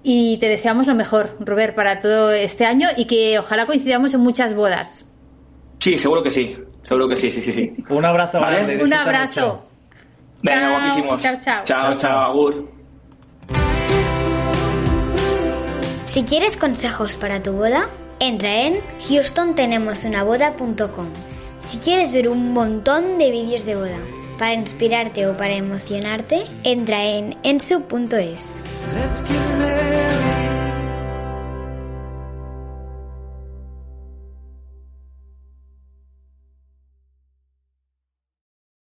[0.04, 4.20] y te deseamos lo mejor, Robert, para todo este año y que ojalá coincidamos en
[4.20, 5.06] muchas bodas.
[5.80, 6.58] Sí, seguro que sí.
[6.82, 7.54] Seguro que sí, sí, sí.
[7.54, 7.74] sí.
[7.88, 9.68] Un abrazo Un abrazo.
[10.44, 11.24] Venga, guapísimos.
[11.24, 11.64] Chao, chao.
[11.64, 12.70] Chao, chao, agur.
[16.06, 17.88] Si quieres consejos para tu boda,
[18.20, 21.08] entra en houstontenemosunaboda.com.
[21.66, 23.98] Si quieres ver un montón de vídeos de boda
[24.38, 28.58] para inspirarte o para emocionarte, entra en ensu.es.
[28.94, 30.33] Let's get